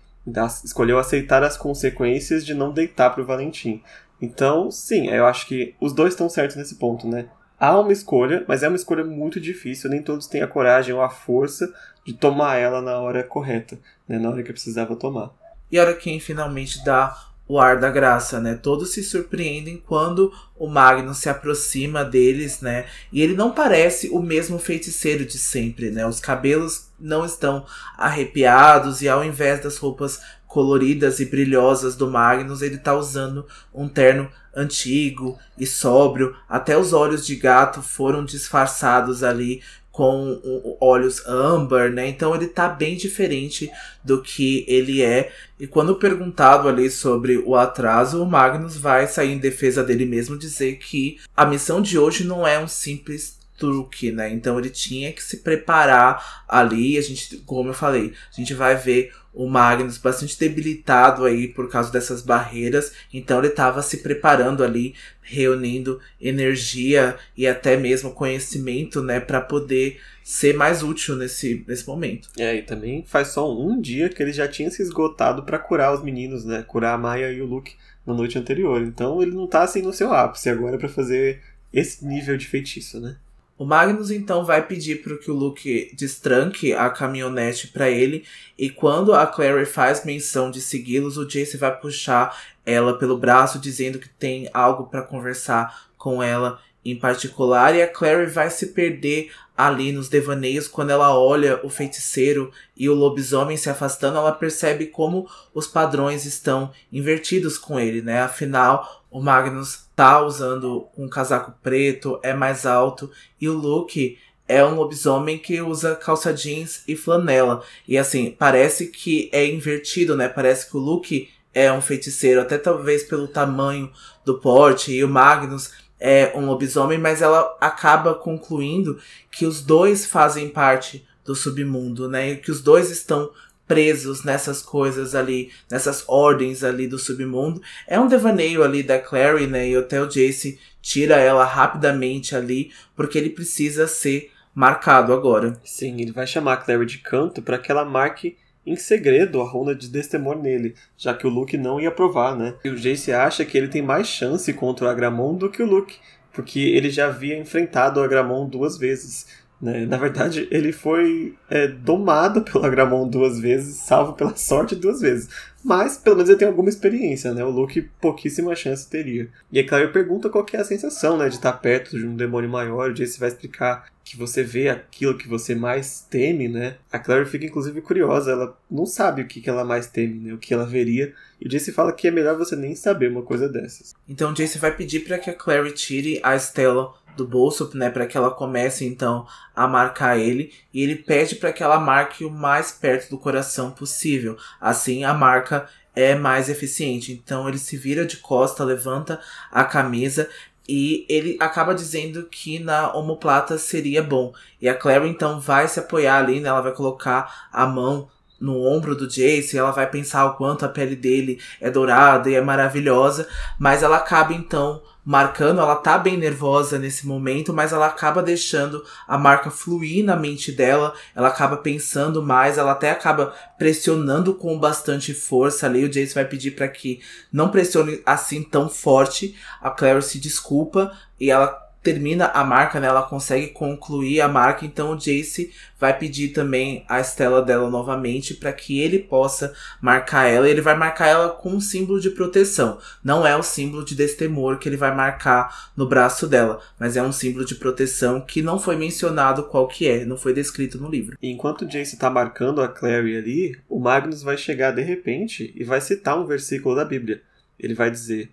[0.65, 3.81] Escolheu aceitar as consequências de não deitar para o Valentim.
[4.21, 7.29] Então, sim, eu acho que os dois estão certos nesse ponto, né?
[7.57, 9.89] Há uma escolha, mas é uma escolha muito difícil.
[9.89, 11.73] Nem todos têm a coragem ou a força
[12.05, 14.19] de tomar ela na hora correta, né?
[14.19, 15.31] na hora que precisava tomar.
[15.71, 17.15] E a hora quem finalmente dá
[17.47, 18.55] o ar da graça, né?
[18.55, 22.85] Todos se surpreendem quando o Magnus se aproxima deles, né?
[23.11, 26.07] E ele não parece o mesmo feiticeiro de sempre, né?
[26.07, 27.65] Os cabelos não estão
[27.97, 33.89] arrepiados e ao invés das roupas coloridas e brilhosas do Magnus, ele tá usando um
[33.89, 36.33] terno antigo e sóbrio.
[36.47, 39.61] Até os olhos de gato foram disfarçados ali
[39.95, 42.09] com olhos âmbar, né?
[42.09, 43.71] Então ele tá bem diferente
[44.03, 45.31] do que ele é.
[45.57, 50.37] E quando perguntado ali sobre o atraso, o Magnus vai sair em defesa dele mesmo
[50.37, 54.29] dizer que a missão de hoje não é um simples truque, né?
[54.33, 56.97] Então ele tinha que se preparar ali.
[56.97, 61.69] A gente, como eu falei, a gente vai ver o Magnus bastante debilitado aí por
[61.69, 62.93] causa dessas barreiras.
[63.13, 69.99] Então ele estava se preparando ali, reunindo energia e até mesmo conhecimento, né, para poder
[70.23, 72.29] ser mais útil nesse, nesse momento.
[72.39, 75.93] É, e também faz só um dia que ele já tinha se esgotado para curar
[75.93, 76.63] os meninos, né?
[76.65, 77.75] Curar a Maia e o Luke
[78.05, 78.81] na noite anterior.
[78.81, 82.99] Então ele não tá assim no seu ápice agora para fazer esse nível de feitiço,
[82.99, 83.17] né?
[83.57, 88.25] O Magnus então vai pedir para que o Luke destranque a caminhonete para ele
[88.57, 93.57] e quando a Clary faz menção de segui-los, o Jace vai puxar ela pelo braço
[93.57, 98.67] dizendo que tem algo para conversar com ela em particular e a Clary vai se
[98.67, 104.31] perder ali nos devaneios quando ela olha o feiticeiro e o lobisomem se afastando, ela
[104.31, 108.21] percebe como os padrões estão invertidos com ele, né?
[108.21, 113.09] Afinal, o Magnus tá usando um casaco preto, é mais alto,
[113.39, 117.63] e o Luke é um lobisomem que usa calça jeans e flanela.
[117.87, 120.27] E assim, parece que é invertido, né?
[120.27, 123.89] Parece que o Luke é um feiticeiro, até talvez pelo tamanho
[124.25, 125.71] do porte, e o Magnus
[126.07, 128.99] é um lobisomem, mas ela acaba concluindo
[129.31, 132.29] que os dois fazem parte do submundo, né?
[132.29, 133.31] E que os dois estão
[133.67, 137.59] presos nessas coisas ali, nessas ordens ali do submundo.
[137.87, 139.67] É um devaneio ali da Clary, né?
[139.67, 145.59] E até o Jace tira ela rapidamente ali, porque ele precisa ser marcado agora.
[145.65, 149.47] Sim, ele vai chamar a Clary de canto para que ela marque em segredo a
[149.47, 152.55] ronda de Destemor nele, já que o Luke não ia provar, né?
[152.63, 155.65] E o Jace acha que ele tem mais chance contra o Agramon do que o
[155.65, 155.97] Luke,
[156.33, 159.27] porque ele já havia enfrentado o Agramon duas vezes.
[159.65, 159.83] Né?
[159.87, 165.27] Na verdade, ele foi é, domado pelo Agramon duas vezes, salvo pela sorte duas vezes.
[165.63, 167.43] Mas, pelo menos ele tem alguma experiência, né?
[167.43, 169.27] O Luke pouquíssima chance teria.
[169.51, 171.27] E é claro, pergunta qual é a sensação, né?
[171.27, 172.91] De estar perto de um demônio maior.
[172.91, 176.75] O Jace vai explicar que você vê aquilo que você mais teme, né?
[176.91, 180.33] A Clary fica inclusive curiosa, ela não sabe o que, que ela mais teme, né?
[180.35, 181.11] O que ela veria.
[181.41, 183.95] E o Jace fala que é melhor você nem saber uma coisa dessas.
[184.07, 187.89] Então o Jace vai pedir para que a Clary tire a Stella do bolso, né,
[187.89, 192.25] para que ela comece então a marcar ele, e ele pede para que ela marque
[192.25, 194.37] o mais perto do coração possível.
[194.59, 197.13] Assim a marca é mais eficiente.
[197.13, 199.19] Então ele se vira de costa, levanta
[199.51, 200.29] a camisa
[200.67, 204.33] e ele acaba dizendo que na omoplata seria bom.
[204.61, 206.49] E a Claire então vai se apoiar ali, né?
[206.49, 208.09] Ela vai colocar a mão
[208.39, 212.35] no ombro do Jace, ela vai pensar o quanto a pele dele é dourada e
[212.35, 217.85] é maravilhosa, mas ela acaba então marcando, ela tá bem nervosa nesse momento, mas ela
[217.85, 223.33] acaba deixando a marca fluir na mente dela, ela acaba pensando mais, ela até acaba
[223.57, 225.85] pressionando com bastante força ali.
[225.85, 227.01] O Jace vai pedir para que
[227.31, 229.35] não pressione assim tão forte.
[229.61, 232.87] A Claire se desculpa e ela termina a marca, né?
[232.87, 238.33] Ela consegue concluir a marca, então o Jace vai pedir também a Estela dela novamente
[238.33, 240.49] para que ele possa marcar ela.
[240.49, 242.79] Ele vai marcar ela com um símbolo de proteção.
[243.03, 247.03] Não é o símbolo de destemor que ele vai marcar no braço dela, mas é
[247.03, 250.89] um símbolo de proteção que não foi mencionado qual que é, não foi descrito no
[250.89, 251.15] livro.
[251.21, 255.63] Enquanto o Jace está marcando a Clary ali, o Magnus vai chegar de repente e
[255.63, 257.21] vai citar um versículo da Bíblia.
[257.59, 258.31] Ele vai dizer: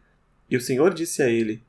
[0.50, 1.60] "E o Senhor disse a ele: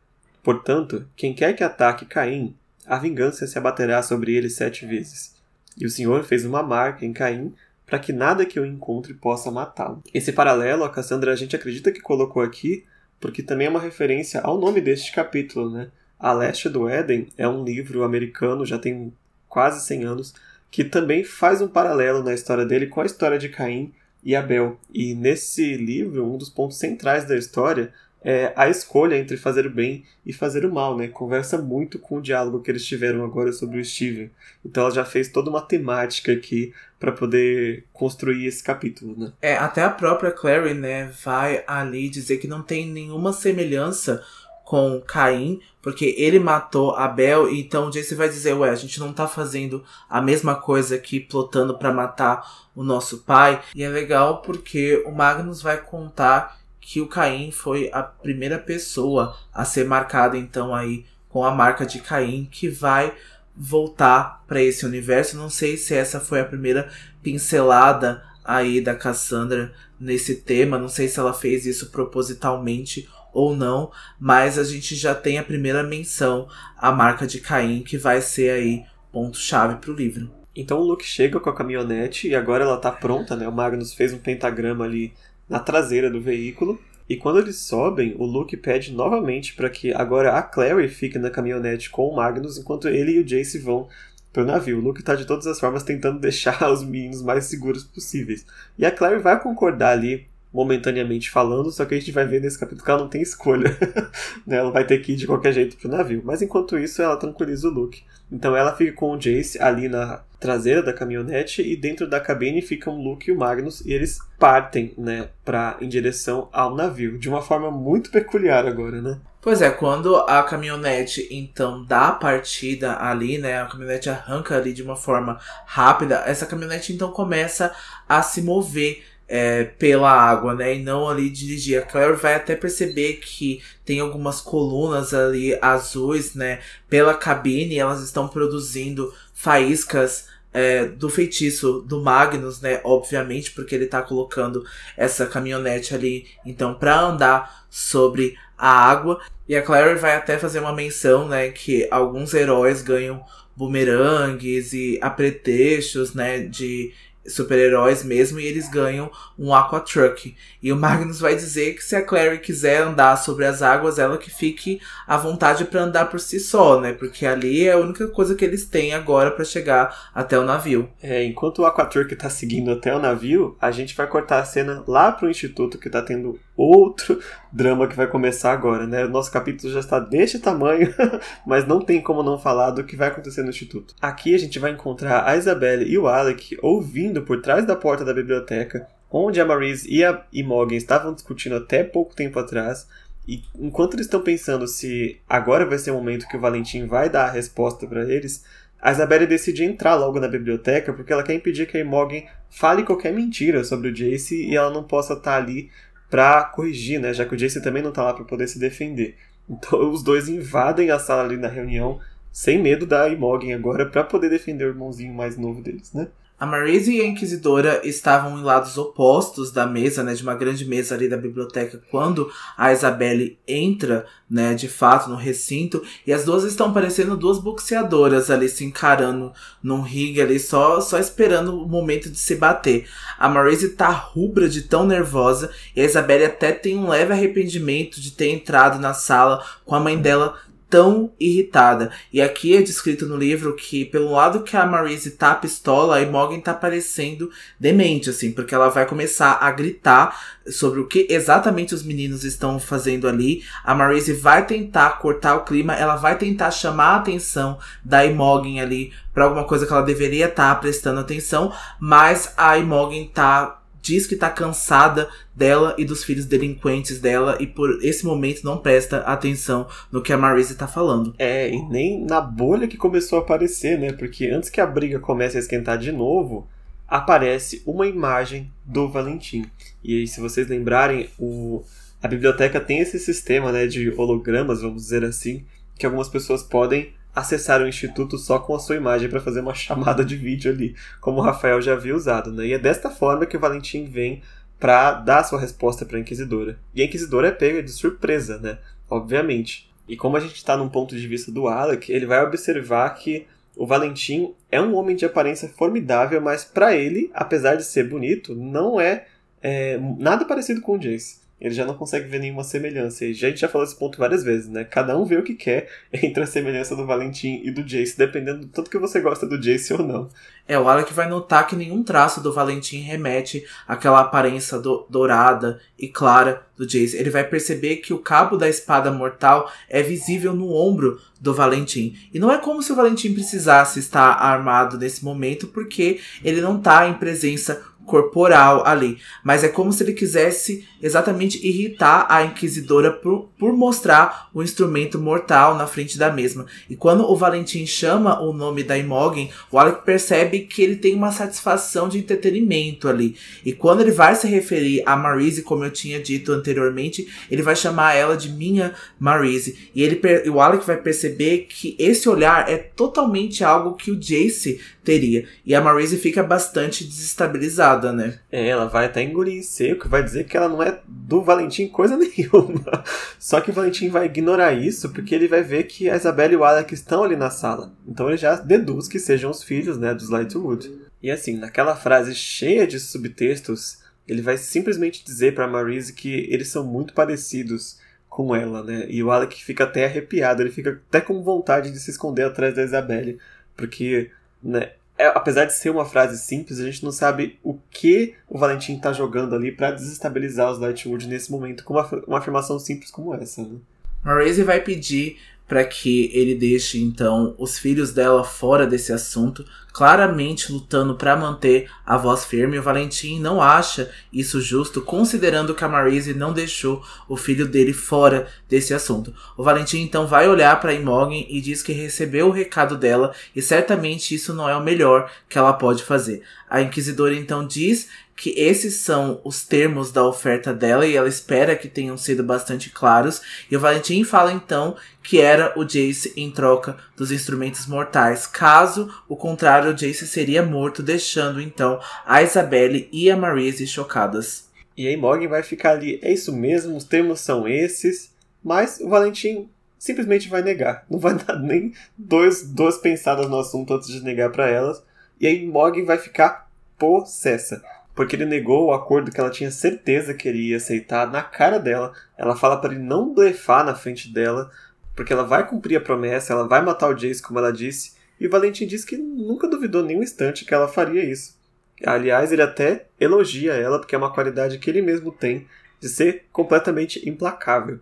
[0.43, 2.53] Portanto, quem quer que ataque Caim,
[2.85, 5.33] a vingança se abaterá sobre ele sete vezes.
[5.75, 9.49] e o Senhor fez uma marca em Caim para que nada que o encontre possa
[9.49, 10.03] matá-lo.
[10.13, 12.85] Esse paralelo a Cassandra a gente acredita que colocou aqui
[13.19, 15.89] porque também é uma referência ao nome deste capítulo, né?
[16.19, 19.13] A Leste do Éden é um livro americano, já tem
[19.47, 20.33] quase 100 anos,
[20.69, 24.77] que também faz um paralelo na história dele com a história de Caim e Abel.
[24.93, 27.93] E nesse livro, um dos pontos centrais da história
[28.23, 31.07] é a escolha entre fazer o bem e fazer o mal, né?
[31.07, 34.31] Conversa muito com o diálogo que eles tiveram agora sobre o Steven.
[34.65, 39.33] Então ela já fez toda uma temática aqui para poder construir esse capítulo, né?
[39.41, 44.23] É, até a própria Clary, né, vai ali dizer que não tem nenhuma semelhança
[44.63, 49.27] com Caim, porque ele matou Abel, então Jace vai dizer, ué, a gente não tá
[49.27, 52.41] fazendo a mesma coisa aqui, plotando para matar
[52.73, 53.61] o nosso pai.
[53.75, 59.37] E é legal porque o Magnus vai contar que o Caim foi a primeira pessoa
[59.53, 63.13] a ser marcada então aí com a marca de Caim que vai
[63.55, 65.37] voltar para esse universo.
[65.37, 66.89] Não sei se essa foi a primeira
[67.21, 73.89] pincelada aí da Cassandra nesse tema, não sei se ela fez isso propositalmente ou não,
[74.19, 78.51] mas a gente já tem a primeira menção à marca de Caim que vai ser
[78.51, 80.29] aí ponto chave para o livro.
[80.53, 83.47] Então o Luke chega com a caminhonete e agora ela tá pronta, né?
[83.47, 85.13] O Magnus fez um pentagrama ali
[85.49, 86.79] na traseira do veículo.
[87.07, 91.29] E quando eles sobem, o Luke pede novamente para que agora a Clary fique na
[91.29, 93.87] caminhonete com o Magnus, enquanto ele e o Jace vão
[94.31, 94.79] pro navio.
[94.79, 98.45] O Luke está de todas as formas tentando deixar os meninos mais seguros possíveis.
[98.77, 102.59] E a Clary vai concordar ali, momentaneamente falando, só que a gente vai ver nesse
[102.59, 103.75] capítulo que ela não tem escolha.
[104.45, 104.57] né?
[104.57, 106.21] Ela vai ter que ir de qualquer jeito pro navio.
[106.23, 108.03] Mas enquanto isso, ela tranquiliza o Luke.
[108.31, 112.61] Então ela fica com o Jace ali na traseira da caminhonete e dentro da cabine
[112.61, 117.17] ficam o Luke e o Magnus e eles partem, né, para em direção ao navio,
[117.17, 119.19] de uma forma muito peculiar agora, né?
[119.39, 124.73] Pois é, quando a caminhonete então dá a partida ali, né, a caminhonete arranca ali
[124.73, 127.73] de uma forma rápida, essa caminhonete então começa
[128.07, 130.75] a se mover é, pela água, né?
[130.75, 131.79] E não ali dirigir.
[131.79, 136.59] A Claire vai até perceber que tem algumas colunas ali azuis, né?
[136.89, 142.79] Pela cabine, elas estão produzindo faíscas é, do feitiço do Magnus, né?
[142.83, 144.63] Obviamente, porque ele tá colocando
[144.95, 149.19] essa caminhonete ali, então, para andar sobre a água.
[149.47, 151.49] E a Claire vai até fazer uma menção, né?
[151.49, 153.23] Que alguns heróis ganham
[153.55, 156.39] bumerangues e apretextos, né?
[156.39, 156.93] De
[157.25, 160.35] super-heróis mesmo e eles ganham um Aqua Truck.
[160.61, 164.17] E o Magnus vai dizer que se a Clary quiser andar sobre as águas, ela
[164.17, 166.93] que fique à vontade para andar por si só, né?
[166.93, 170.89] Porque ali é a única coisa que eles têm agora para chegar até o navio.
[171.01, 174.45] É, enquanto o Aqua Truck tá seguindo até o navio, a gente vai cortar a
[174.45, 177.19] cena lá pro instituto que tá tendo outro
[177.51, 179.05] drama que vai começar agora, né?
[179.05, 180.93] O nosso capítulo já está deste tamanho,
[181.45, 183.95] mas não tem como não falar do que vai acontecer no instituto.
[184.01, 188.05] Aqui a gente vai encontrar a Isabelle e o Alec ouvindo por trás da porta
[188.05, 192.87] da biblioteca, onde a Marise e a Imogen estavam discutindo até pouco tempo atrás.
[193.27, 197.09] E enquanto eles estão pensando se agora vai ser o momento que o Valentim vai
[197.09, 198.43] dar a resposta para eles,
[198.81, 202.83] a Isabelle decide entrar logo na biblioteca porque ela quer impedir que a Imogen fale
[202.83, 205.69] qualquer mentira sobre o Jace e ela não possa estar ali
[206.13, 207.11] para corrigir, né?
[207.11, 209.15] Já que o Jace também não tá lá para poder se defender.
[209.49, 211.99] Então os dois invadem a sala ali na reunião,
[212.31, 216.07] sem medo da Imogen agora, para poder defender o irmãozinho mais novo deles, né?
[216.39, 220.65] A Marise e a Inquisidora estavam em lados opostos da mesa, né, de uma grande
[220.65, 226.25] mesa ali da biblioteca, quando a Isabelle entra, né, de fato, no recinto, e as
[226.25, 229.31] duas estão parecendo duas boxeadoras ali se encarando
[229.61, 232.89] num ringue ali, só, só esperando o momento de se bater.
[233.17, 238.01] A Marise tá rubra de tão nervosa, e a Isabelle até tem um leve arrependimento
[238.01, 240.35] de ter entrado na sala com a mãe dela
[240.73, 241.91] tão irritada.
[242.11, 246.01] E aqui é descrito no livro que, pelo lado que a Marise tá pistola, a
[246.01, 251.75] Imogen tá parecendo demente, assim, porque ela vai começar a gritar sobre o que exatamente
[251.75, 253.43] os meninos estão fazendo ali.
[253.63, 258.59] A Marise vai tentar cortar o clima, ela vai tentar chamar a atenção da Imogen
[258.59, 263.62] ali para alguma coisa que ela deveria estar tá prestando atenção, mas a Imogen tá
[263.83, 268.57] diz que tá cansada dela e dos filhos delinquentes dela e por esse momento não
[268.57, 271.13] presta atenção no que a Marise tá falando.
[271.19, 273.91] É, e nem na bolha que começou a aparecer, né?
[273.91, 276.47] Porque antes que a briga comece a esquentar de novo,
[276.87, 279.45] aparece uma imagem do Valentim.
[279.83, 281.61] E aí, se vocês lembrarem, o...
[282.01, 285.43] a biblioteca tem esse sistema né, de hologramas, vamos dizer assim,
[285.77, 289.53] que algumas pessoas podem acessar o instituto só com a sua imagem para fazer uma
[289.55, 292.47] chamada de vídeo ali, como o Rafael já havia usado, né?
[292.47, 294.21] E é desta forma que o Valentim vem
[294.59, 296.57] para dar sua resposta para a Inquisidora.
[296.73, 298.57] E a Inquisidora é pega de surpresa, né?
[298.89, 299.69] Obviamente.
[299.87, 303.27] E como a gente está num ponto de vista do Alec, ele vai observar que
[303.55, 308.33] o Valentim é um homem de aparência formidável, mas para ele, apesar de ser bonito,
[308.33, 309.05] não é,
[309.41, 311.22] é, nada parecido com o Jace.
[311.43, 313.05] Ele já não consegue ver nenhuma semelhança.
[313.05, 314.63] E a gente já falou esse ponto várias vezes, né?
[314.63, 318.39] Cada um vê o que quer entre a semelhança do Valentim e do Jace, dependendo
[318.39, 320.09] do tanto que você gosta do Jace ou não.
[320.47, 325.59] É, o Alec vai notar que nenhum traço do Valentim remete àquela aparência do, dourada
[325.77, 326.97] e clara do Jace.
[326.97, 331.97] Ele vai perceber que o cabo da espada mortal é visível no ombro do Valentim.
[332.13, 336.57] E não é como se o Valentim precisasse estar armado nesse momento, porque ele não
[336.57, 338.97] está em presença corporal ali.
[339.23, 344.99] Mas é como se ele quisesse exatamente irritar a Inquisidora por, por mostrar o instrumento
[344.99, 346.45] mortal na frente da mesma.
[346.69, 350.93] E quando o Valentim chama o nome da Imogen, o Alec percebe que ele tem
[350.93, 353.15] uma satisfação de entretenimento ali.
[353.45, 357.55] E quando ele vai se referir a Marise, como eu tinha dito anteriormente, ele vai
[357.55, 359.69] chamar ela de minha Marise.
[359.73, 364.59] E ele, o Alec vai perceber que esse olhar é totalmente algo que o Jace
[364.83, 365.25] teria.
[365.45, 368.19] E a Marise fica bastante desestabilizada, né?
[368.31, 371.67] É, ela vai até engolir em seco, vai dizer que ela não é do Valentim
[371.67, 372.83] coisa nenhuma.
[373.17, 376.35] Só que o Valentim vai ignorar isso porque ele vai ver que a Isabela e
[376.35, 377.73] o Alec estão ali na sala.
[377.87, 380.71] Então ele já deduz que sejam os filhos, né, dos Lightwood.
[381.01, 386.49] E assim, naquela frase cheia de subtextos, ele vai simplesmente dizer para Marise que eles
[386.49, 387.77] são muito parecidos
[388.09, 388.85] com ela, né?
[388.89, 392.55] E o Alec fica até arrepiado, ele fica até com vontade de se esconder atrás
[392.55, 393.17] da Isabelle,
[393.57, 394.11] porque
[394.43, 394.71] né?
[394.97, 398.75] É, apesar de ser uma frase simples, a gente não sabe o que o Valentim
[398.75, 403.13] está jogando ali para desestabilizar os Lightwood nesse momento com uma, uma afirmação simples como
[403.13, 403.41] essa.
[403.41, 403.57] Né?
[404.03, 405.17] Marise vai pedir
[405.47, 411.67] para que ele deixe então os filhos dela fora desse assunto, claramente lutando para manter
[411.83, 412.59] a voz firme.
[412.59, 417.73] O Valentim não acha isso justo, considerando que a Marise não deixou o filho dele
[417.73, 419.11] fora desse assunto.
[419.35, 423.41] O Valentim então vai olhar para Imogen e diz que recebeu o recado dela e
[423.41, 426.21] certamente isso não é o melhor que ela pode fazer.
[426.47, 431.55] A inquisidora então diz que esses são os termos da oferta dela e ela espera
[431.55, 433.21] que tenham sido bastante claros.
[433.49, 438.25] E o Valentim fala então que era o Jace em troca dos instrumentos mortais.
[438.27, 444.49] Caso o contrário, o Jace seria morto, deixando então a Isabelle e a Marise chocadas.
[444.75, 448.11] E aí Morgan vai ficar ali, é isso mesmo, os termos são esses,
[448.43, 450.85] mas o Valentim simplesmente vai negar.
[450.89, 454.83] Não vai dar nem dois, duas pensadas no assunto antes de negar para elas.
[455.19, 457.61] E aí Morgan vai ficar possessa
[457.95, 461.59] porque ele negou o acordo que ela tinha certeza que ele ia aceitar na cara
[461.59, 461.93] dela.
[462.17, 464.49] Ela fala para ele não blefar na frente dela,
[464.95, 467.93] porque ela vai cumprir a promessa, ela vai matar o Jace, como ela disse.
[468.23, 471.37] E Valentim diz que nunca duvidou nem um instante que ela faria isso.
[471.85, 475.45] Aliás, ele até elogia ela, porque é uma qualidade que ele mesmo tem
[475.81, 477.81] de ser completamente implacável.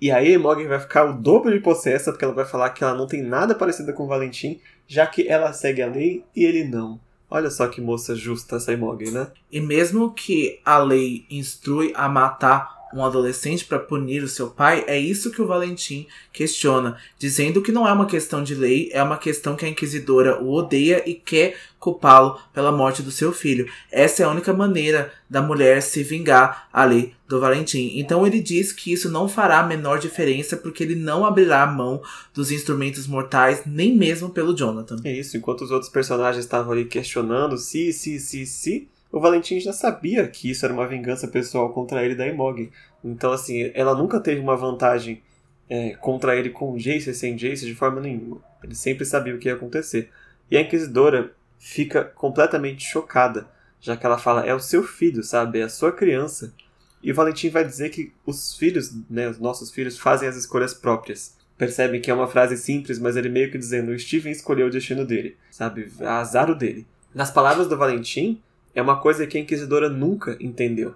[0.00, 2.94] E aí Morgan vai ficar o dobro de possessa, porque ela vai falar que ela
[2.94, 4.58] não tem nada parecido com o Valentim,
[4.88, 6.98] já que ela segue a lei e ele não.
[7.28, 9.26] Olha só que moça justa essa Imogen, né?
[9.52, 14.84] E mesmo que a lei instrui a matar um adolescente para punir o seu pai,
[14.86, 19.02] é isso que o Valentim questiona, dizendo que não é uma questão de lei, é
[19.02, 23.68] uma questão que a inquisidora o odeia e quer culpá-lo pela morte do seu filho.
[23.90, 27.98] Essa é a única maneira da mulher se vingar ali do Valentim.
[27.98, 32.00] Então ele diz que isso não fará a menor diferença porque ele não abrirá mão
[32.32, 34.96] dos instrumentos mortais nem mesmo pelo Jonathan.
[35.04, 39.60] É isso, enquanto os outros personagens estavam ali questionando se, se, se, se, o Valentim
[39.60, 42.72] já sabia que isso era uma vingança pessoal contra ele da Imogen.
[43.04, 45.22] Então, assim, ela nunca teve uma vantagem
[45.70, 48.40] é, contra ele com Jace e sem Jace de forma nenhuma.
[48.60, 50.10] Ele sempre sabia o que ia acontecer.
[50.50, 53.46] E a Inquisidora fica completamente chocada,
[53.80, 55.60] já que ela fala: é o seu filho, sabe?
[55.60, 56.52] É a sua criança.
[57.00, 60.74] E o Valentim vai dizer que os filhos, né, os nossos filhos, fazem as escolhas
[60.74, 61.36] próprias.
[61.56, 64.70] Percebem que é uma frase simples, mas ele meio que dizendo: o Steven escolheu o
[64.70, 65.88] destino dele, sabe?
[66.00, 66.84] Azar o dele.
[67.14, 68.42] Nas palavras do Valentim,
[68.74, 70.94] é uma coisa que a Inquisidora nunca entendeu.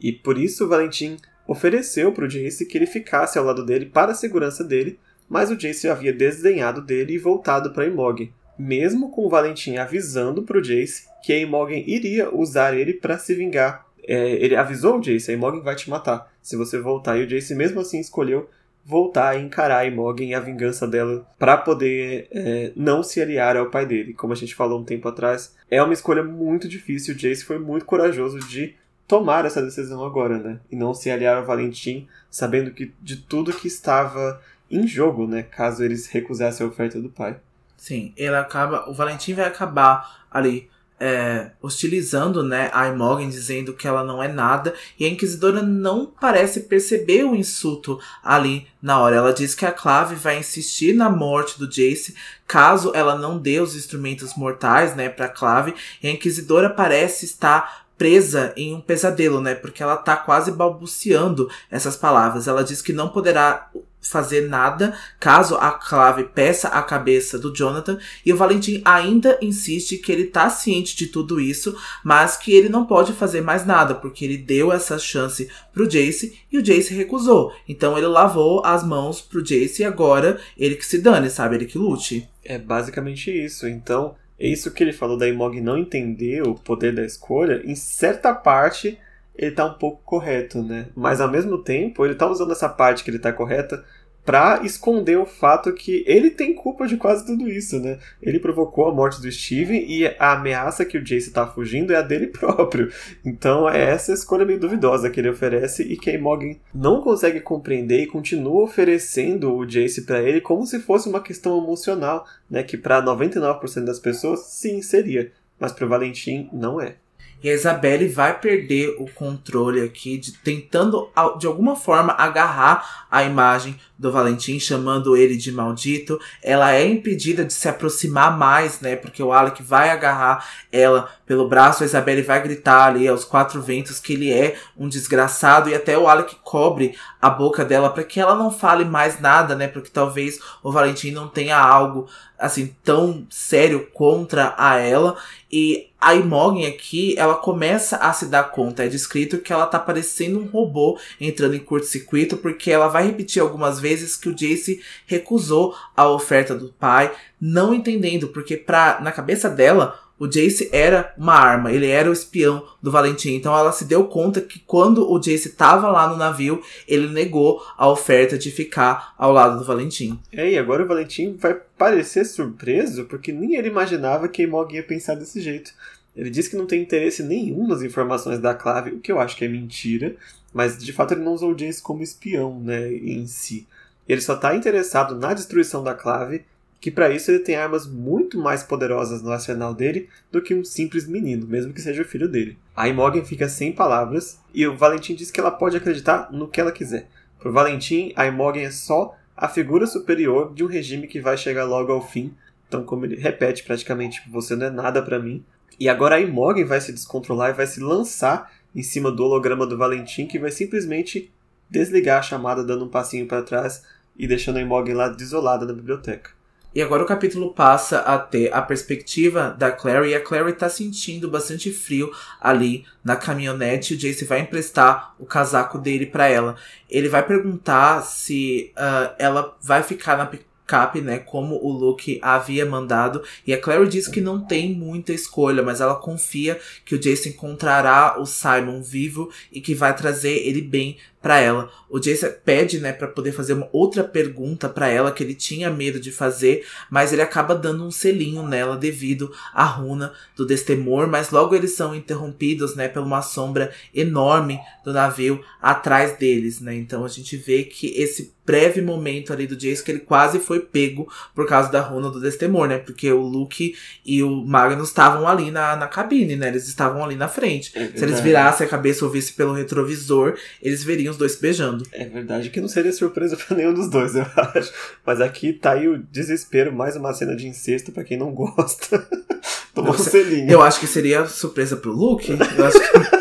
[0.00, 1.16] E por isso o Valentim
[1.46, 5.50] ofereceu para o Jace que ele ficasse ao lado dele para a segurança dele, mas
[5.50, 10.58] o Jace havia desdenhado dele e voltado para Imogen, mesmo com o Valentim avisando para
[10.58, 13.86] o Jace que a Imogen iria usar ele para se vingar.
[14.02, 17.26] É, ele avisou o Jace, a Imogen vai te matar se você voltar, e o
[17.26, 18.48] Jace mesmo assim escolheu
[18.84, 23.56] voltar a encarar a Imogen e a vingança dela para poder é, não se aliar
[23.56, 24.14] ao pai dele.
[24.14, 27.14] Como a gente falou um tempo atrás, é uma escolha muito difícil.
[27.14, 28.74] O Jace foi muito corajoso de
[29.06, 30.60] tomar essa decisão agora, né?
[30.70, 35.42] E não se aliar ao Valentim, sabendo que de tudo que estava em jogo, né?
[35.42, 37.36] Caso eles recusassem a oferta do pai.
[37.76, 40.68] Sim, ele acaba, o Valentim vai acabar ali
[41.00, 46.06] é, hostilizando né, a Imogen, dizendo que ela não é nada, e a Inquisidora não
[46.06, 49.16] parece perceber o insulto ali na hora.
[49.16, 52.14] Ela diz que a Clave vai insistir na morte do Jace
[52.46, 57.86] caso ela não dê os instrumentos mortais né, para Clave, e a Inquisidora parece estar
[57.96, 59.54] presa em um pesadelo, né?
[59.54, 62.48] Porque ela tá quase balbuciando essas palavras.
[62.48, 63.70] Ela diz que não poderá
[64.00, 69.98] fazer nada caso a clave peça a cabeça do Jonathan e o Valentim ainda insiste
[69.98, 73.94] que ele tá ciente de tudo isso, mas que ele não pode fazer mais nada
[73.94, 77.52] porque ele deu essa chance pro Jace e o Jace recusou.
[77.68, 81.56] Então ele lavou as mãos pro Jace e agora ele que se dane, sabe?
[81.56, 82.28] Ele que lute.
[82.44, 83.68] É basicamente isso.
[83.68, 87.74] Então, é isso que ele falou da Imog não entender o poder da escolha, em
[87.74, 88.98] certa parte
[89.40, 90.88] ele tá um pouco correto, né?
[90.94, 93.82] Mas ao mesmo tempo, ele tá usando essa parte que ele tá correta
[94.22, 97.98] para esconder o fato que ele tem culpa de quase tudo isso, né?
[98.22, 101.96] Ele provocou a morte do Steven e a ameaça que o Jace tá fugindo é
[101.96, 102.92] a dele próprio.
[103.24, 107.40] Então é essa escolha meio duvidosa que ele oferece e que a Imogen não consegue
[107.40, 112.62] compreender e continua oferecendo o Jace para ele como se fosse uma questão emocional, né?
[112.62, 116.96] Que para 99% das pessoas sim seria, mas para Valentim não é.
[117.42, 123.22] E a Isabelle vai perder o controle aqui, de, tentando de alguma forma agarrar a
[123.24, 126.18] imagem do Valentim, chamando ele de maldito.
[126.42, 128.96] Ela é impedida de se aproximar mais, né?
[128.96, 133.60] Porque o Alec vai agarrar ela pelo braço, a Isabelle vai gritar ali aos quatro
[133.60, 138.02] ventos que ele é um desgraçado e até o Alec cobre a boca dela para
[138.02, 139.68] que ela não fale mais nada, né?
[139.68, 145.16] Porque talvez o Valentim não tenha algo assim tão sério contra a ela
[145.52, 149.78] e a Imogen aqui, ela começa a se dar conta, é descrito que ela tá
[149.78, 154.80] parecendo um robô entrando em curto-circuito porque ela vai repetir algumas vezes que o Jace
[155.06, 161.14] recusou a oferta do pai, não entendendo porque pra, na cabeça dela o Jace era
[161.16, 163.34] uma arma, ele era o espião do Valentim.
[163.34, 167.62] Então ela se deu conta que quando o Jace estava lá no navio, ele negou
[167.74, 170.20] a oferta de ficar ao lado do Valentim.
[170.30, 174.82] É, e agora o Valentim vai parecer surpreso, porque nem ele imaginava que Mog ia
[174.82, 175.72] pensar desse jeito.
[176.14, 179.34] Ele diz que não tem interesse nenhum nas informações da clave, o que eu acho
[179.34, 180.14] que é mentira,
[180.52, 183.66] mas de fato ele não usou o Jace como espião, né, em si.
[184.10, 186.44] Ele só está interessado na destruição da clave
[186.80, 190.64] que para isso ele tem armas muito mais poderosas no arsenal dele do que um
[190.64, 192.58] simples menino, mesmo que seja o filho dele.
[192.74, 196.60] A Imogen fica sem palavras e o Valentim diz que ela pode acreditar no que
[196.60, 197.06] ela quiser.
[197.38, 201.62] Para Valentim, a Imogen é só a figura superior de um regime que vai chegar
[201.62, 202.34] logo ao fim.
[202.66, 205.44] Então, como ele repete praticamente, você não é nada para mim.
[205.78, 209.68] E agora a Imogen vai se descontrolar e vai se lançar em cima do holograma
[209.68, 211.30] do Valentim, que vai simplesmente
[211.70, 213.84] desligar a chamada, dando um passinho para trás
[214.20, 216.30] e deixando a Imogen lá desolada na biblioteca.
[216.72, 220.68] E agora o capítulo passa a ter a perspectiva da Clary e a Clary tá
[220.68, 223.94] sentindo bastante frio ali na caminhonete.
[223.94, 226.54] O Jace vai emprestar o casaco dele para ela.
[226.88, 232.64] Ele vai perguntar se uh, ela vai ficar na picape, né, como o Luke havia
[232.64, 233.20] mandado.
[233.44, 237.30] E a Clary diz que não tem muita escolha, mas ela confia que o Jace
[237.30, 241.70] encontrará o Simon vivo e que vai trazer ele bem para ela.
[241.88, 245.70] O Jace pede, né, para poder fazer uma outra pergunta para ela que ele tinha
[245.70, 251.06] medo de fazer, mas ele acaba dando um selinho nela devido à runa do Destemor,
[251.08, 256.74] mas logo eles são interrompidos, né, por uma sombra enorme do navio atrás deles, né?
[256.74, 260.58] Então a gente vê que esse breve momento ali do Jace que ele quase foi
[260.58, 262.78] pego por causa da runa do Destemor, né?
[262.78, 266.48] Porque o Luke e o Magnus estavam ali na, na cabine, né?
[266.48, 267.70] Eles estavam ali na frente.
[267.76, 271.40] É Se eles virassem a cabeça ou vissem pelo retrovisor, eles veriam os dois se
[271.40, 271.84] beijando.
[271.92, 274.72] É verdade que não seria surpresa para nenhum dos dois, eu acho.
[275.04, 279.06] Mas aqui tá aí o desespero, mais uma cena de incesto para quem não gosta.
[279.74, 280.50] Tomou um selinho.
[280.50, 282.30] Eu acho que seria surpresa pro Luke.
[282.30, 283.19] Eu acho que...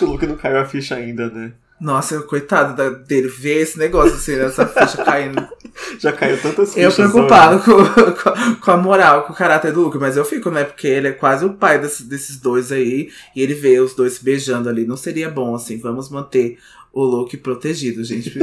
[0.00, 1.52] que o Luke não caiu a ficha ainda, né?
[1.78, 5.46] Nossa, coitado da, dele ver esse negócio assim, essa ficha caindo.
[5.98, 6.98] Já caiu tantas fichas.
[6.98, 10.64] Eu preocupado com, com, a moral, com o caráter do Luke, mas eu fico, né?
[10.64, 13.10] Porque ele é quase o pai desse, desses dois aí.
[13.34, 14.86] E ele vê os dois se beijando ali.
[14.86, 15.78] Não seria bom, assim.
[15.78, 16.58] Vamos manter
[16.92, 18.38] o Luke protegido, gente.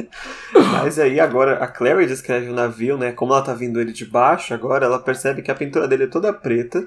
[0.52, 3.12] mas aí agora a Clary descreve o navio, né?
[3.12, 6.08] Como ela tá vindo ele de baixo, agora ela percebe que a pintura dele é
[6.08, 6.86] toda preta.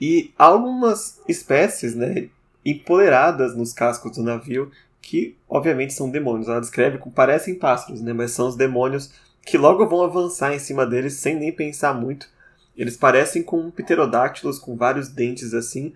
[0.00, 2.28] E algumas espécies, né?
[2.64, 4.70] Empoderadas nos cascos do navio
[5.00, 6.48] que obviamente são demônios.
[6.48, 8.12] Ela descreve como parecem pássaros, né?
[8.12, 9.12] Mas são os demônios
[9.44, 12.28] que logo vão avançar em cima deles sem nem pensar muito.
[12.76, 15.92] Eles parecem com pterodáctilos com vários dentes assim.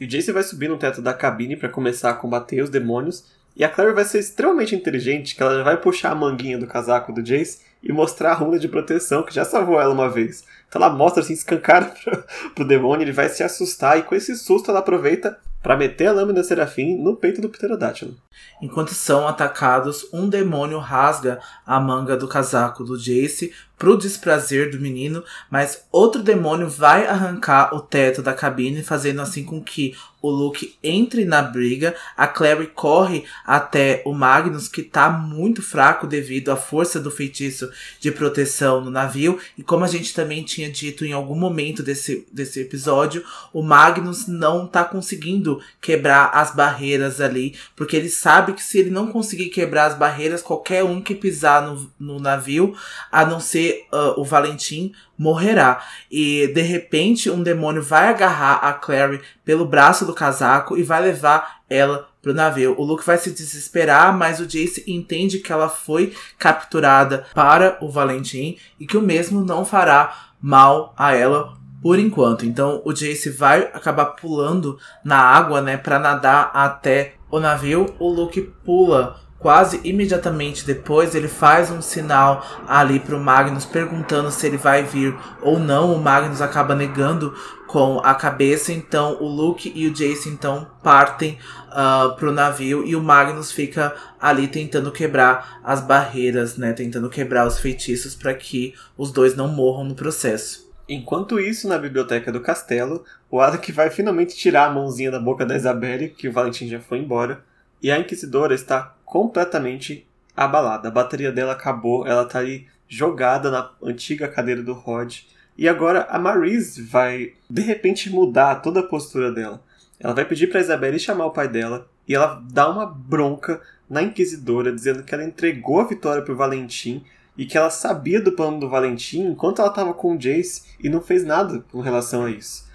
[0.00, 3.24] E o Jace vai subir no teto da cabine para começar a combater os demônios.
[3.56, 6.66] E a Claire vai ser extremamente inteligente, que ela já vai puxar a manguinha do
[6.66, 10.44] casaco do Jace e mostrar a runa de proteção, que já salvou ela uma vez.
[10.74, 14.34] Então ela mostra assim, escancara pro, pro demônio, ele vai se assustar, e com esse
[14.36, 18.14] susto ela aproveita para meter a lâmina serafim no peito do pterodátilo.
[18.60, 24.80] Enquanto são atacados, um demônio rasga a manga do casaco do Jace pro desprazer do
[24.80, 30.30] menino, mas outro demônio vai arrancar o teto da cabine, fazendo assim com que o
[30.30, 31.94] Luke entre na briga.
[32.16, 37.70] A Clary corre até o Magnus, que tá muito fraco devido à força do feitiço
[38.00, 39.38] de proteção no navio.
[39.58, 44.26] E como a gente também tinha dito em algum momento desse, desse episódio, o Magnus
[44.26, 49.50] não tá conseguindo quebrar as barreiras ali, porque ele sabe que se ele não conseguir
[49.50, 52.74] quebrar as barreiras, qualquer um que pisar no, no navio,
[53.10, 55.84] a não ser uh, o Valentim, morrerá.
[56.10, 61.02] E de repente um demônio vai agarrar a Clary pelo braço do casaco e vai
[61.02, 62.74] levar ela pro navio.
[62.78, 67.90] O Luke vai se desesperar, mas o Jace entende que ela foi capturada para o
[67.90, 71.52] Valentim e que o mesmo não fará mal a ela
[71.82, 72.46] por enquanto.
[72.46, 77.94] Então o Jace vai acabar pulando na água, né, para nadar até o navio.
[77.98, 84.46] O Luke pula Quase imediatamente depois, ele faz um sinal ali pro Magnus perguntando se
[84.46, 85.94] ele vai vir ou não.
[85.94, 87.34] O Magnus acaba negando
[87.66, 91.36] com a cabeça, então o Luke e o Jace então partem
[91.68, 96.72] uh, pro navio e o Magnus fica ali tentando quebrar as barreiras, né?
[96.72, 100.72] Tentando quebrar os feitiços para que os dois não morram no processo.
[100.88, 105.44] Enquanto isso, na biblioteca do castelo, o Alec vai finalmente tirar a mãozinha da boca
[105.44, 107.44] da Isabelle, que o Valentim já foi embora,
[107.82, 110.04] e a Inquisidora está completamente
[110.36, 110.88] abalada.
[110.88, 115.20] A bateria dela acabou, ela tá aí jogada na antiga cadeira do Rod.
[115.56, 119.62] E agora a Marise vai de repente mudar toda a postura dela.
[120.00, 124.02] Ela vai pedir para Isabelle chamar o pai dela e ela dá uma bronca na
[124.02, 127.04] Inquisidora, dizendo que ela entregou a vitória pro Valentim
[127.38, 130.88] e que ela sabia do plano do Valentim enquanto ela estava com o Jace e
[130.88, 132.68] não fez nada com relação a isso.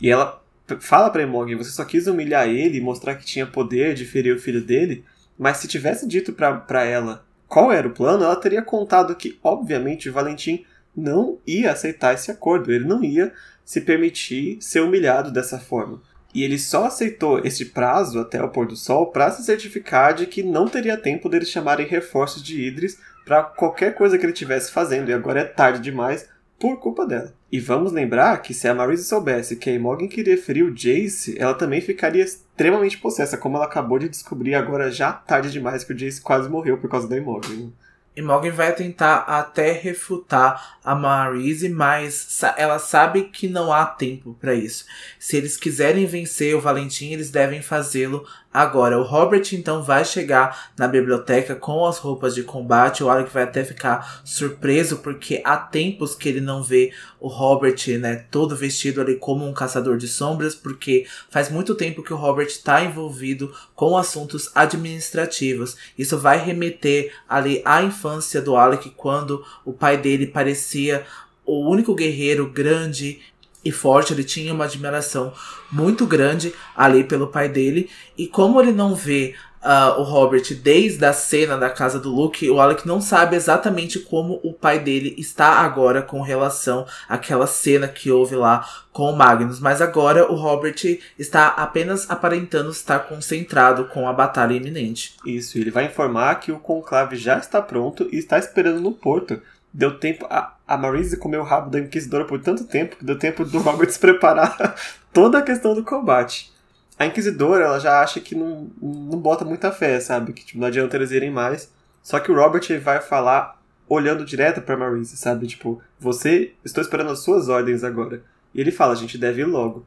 [0.00, 0.42] E ela
[0.80, 4.34] fala para Imogen, você só quis humilhar ele e mostrar que tinha poder de ferir
[4.34, 5.04] o filho dele,
[5.38, 10.10] mas se tivesse dito para ela qual era o plano, ela teria contado que, obviamente,
[10.10, 10.64] Valentim
[10.96, 13.32] não ia aceitar esse acordo, ele não ia
[13.64, 16.00] se permitir ser humilhado dessa forma.
[16.34, 20.26] E ele só aceitou esse prazo até o pôr do sol para se certificar de
[20.26, 24.72] que não teria tempo deles chamarem reforços de Idris para qualquer coisa que ele estivesse
[24.72, 26.28] fazendo, e agora é tarde demais
[26.64, 27.34] por culpa dela.
[27.52, 31.36] E vamos lembrar que se a Marisa soubesse que a Imogen queria ferir o Jace,
[31.38, 35.92] ela também ficaria extremamente possessa, como ela acabou de descobrir agora já tarde demais que
[35.92, 37.70] o Jace quase morreu por causa da Imogen.
[38.16, 44.54] Imogen vai tentar até refutar a Marise, mas ela sabe que não há tempo para
[44.54, 44.86] isso.
[45.18, 50.70] Se eles quiserem vencer o Valentim, eles devem fazê-lo Agora, o Robert então vai chegar
[50.78, 53.02] na biblioteca com as roupas de combate.
[53.02, 57.74] O Alec vai até ficar surpreso porque há tempos que ele não vê o Robert,
[57.98, 62.16] né, todo vestido ali como um caçador de sombras, porque faz muito tempo que o
[62.16, 65.76] Robert está envolvido com assuntos administrativos.
[65.98, 71.04] Isso vai remeter ali à infância do Alec quando o pai dele parecia
[71.44, 73.20] o único guerreiro grande
[73.64, 75.32] e forte, ele tinha uma admiração
[75.70, 77.90] muito grande ali pelo pai dele.
[78.16, 79.34] E como ele não vê
[79.64, 83.98] uh, o Robert desde a cena da casa do Luke, o Alec não sabe exatamente
[83.98, 89.16] como o pai dele está agora com relação àquela cena que houve lá com o
[89.16, 89.58] Magnus.
[89.58, 95.16] Mas agora o Robert está apenas aparentando estar concentrado com a batalha iminente.
[95.24, 99.40] Isso, ele vai informar que o conclave já está pronto e está esperando no porto
[99.74, 100.26] deu tempo.
[100.30, 103.58] A, a Marise comeu o rabo da Inquisidora por tanto tempo que deu tempo do
[103.58, 104.74] Robert se preparar
[105.12, 106.52] toda a questão do combate.
[106.98, 110.32] A Inquisidora, ela já acha que não, não bota muita fé, sabe?
[110.32, 111.70] Que tipo, não adianta eles irem mais.
[112.02, 115.46] Só que o Robert vai falar olhando direto pra Marise, sabe?
[115.46, 116.52] Tipo, você.
[116.64, 118.22] Estou esperando as suas ordens agora.
[118.54, 119.84] E ele fala, a gente deve ir logo.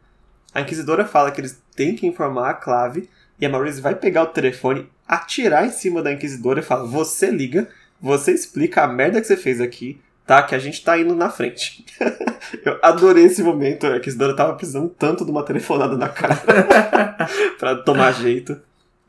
[0.54, 3.10] A Inquisidora fala que eles têm que informar a clave.
[3.40, 7.30] E a Marise vai pegar o telefone, atirar em cima da Inquisidora e fala: Você
[7.30, 10.44] liga você explica a merda que você fez aqui, tá?
[10.44, 11.86] Que a gente tá indo na frente.
[12.64, 16.38] eu adorei esse momento, é que Isidora tava precisando tanto de uma telefonada na cara
[17.58, 18.60] pra tomar jeito.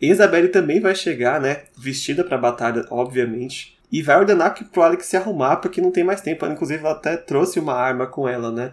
[0.01, 1.65] E Isabelle também vai chegar, né?
[1.77, 3.77] Vestida pra batalha, obviamente.
[3.91, 6.47] E vai ordenar que pro Alex se arrumar, porque não tem mais tempo.
[6.47, 8.73] Inclusive, ela até trouxe uma arma com ela, né?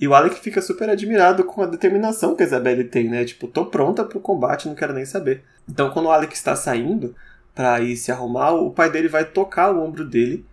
[0.00, 3.24] E o Alec fica super admirado com a determinação que a Isabelle tem, né?
[3.24, 5.42] Tipo, tô pronta pro combate, não quero nem saber.
[5.68, 7.14] Então, quando o Alec está saindo,
[7.54, 10.44] para ir se arrumar, o pai dele vai tocar o ombro dele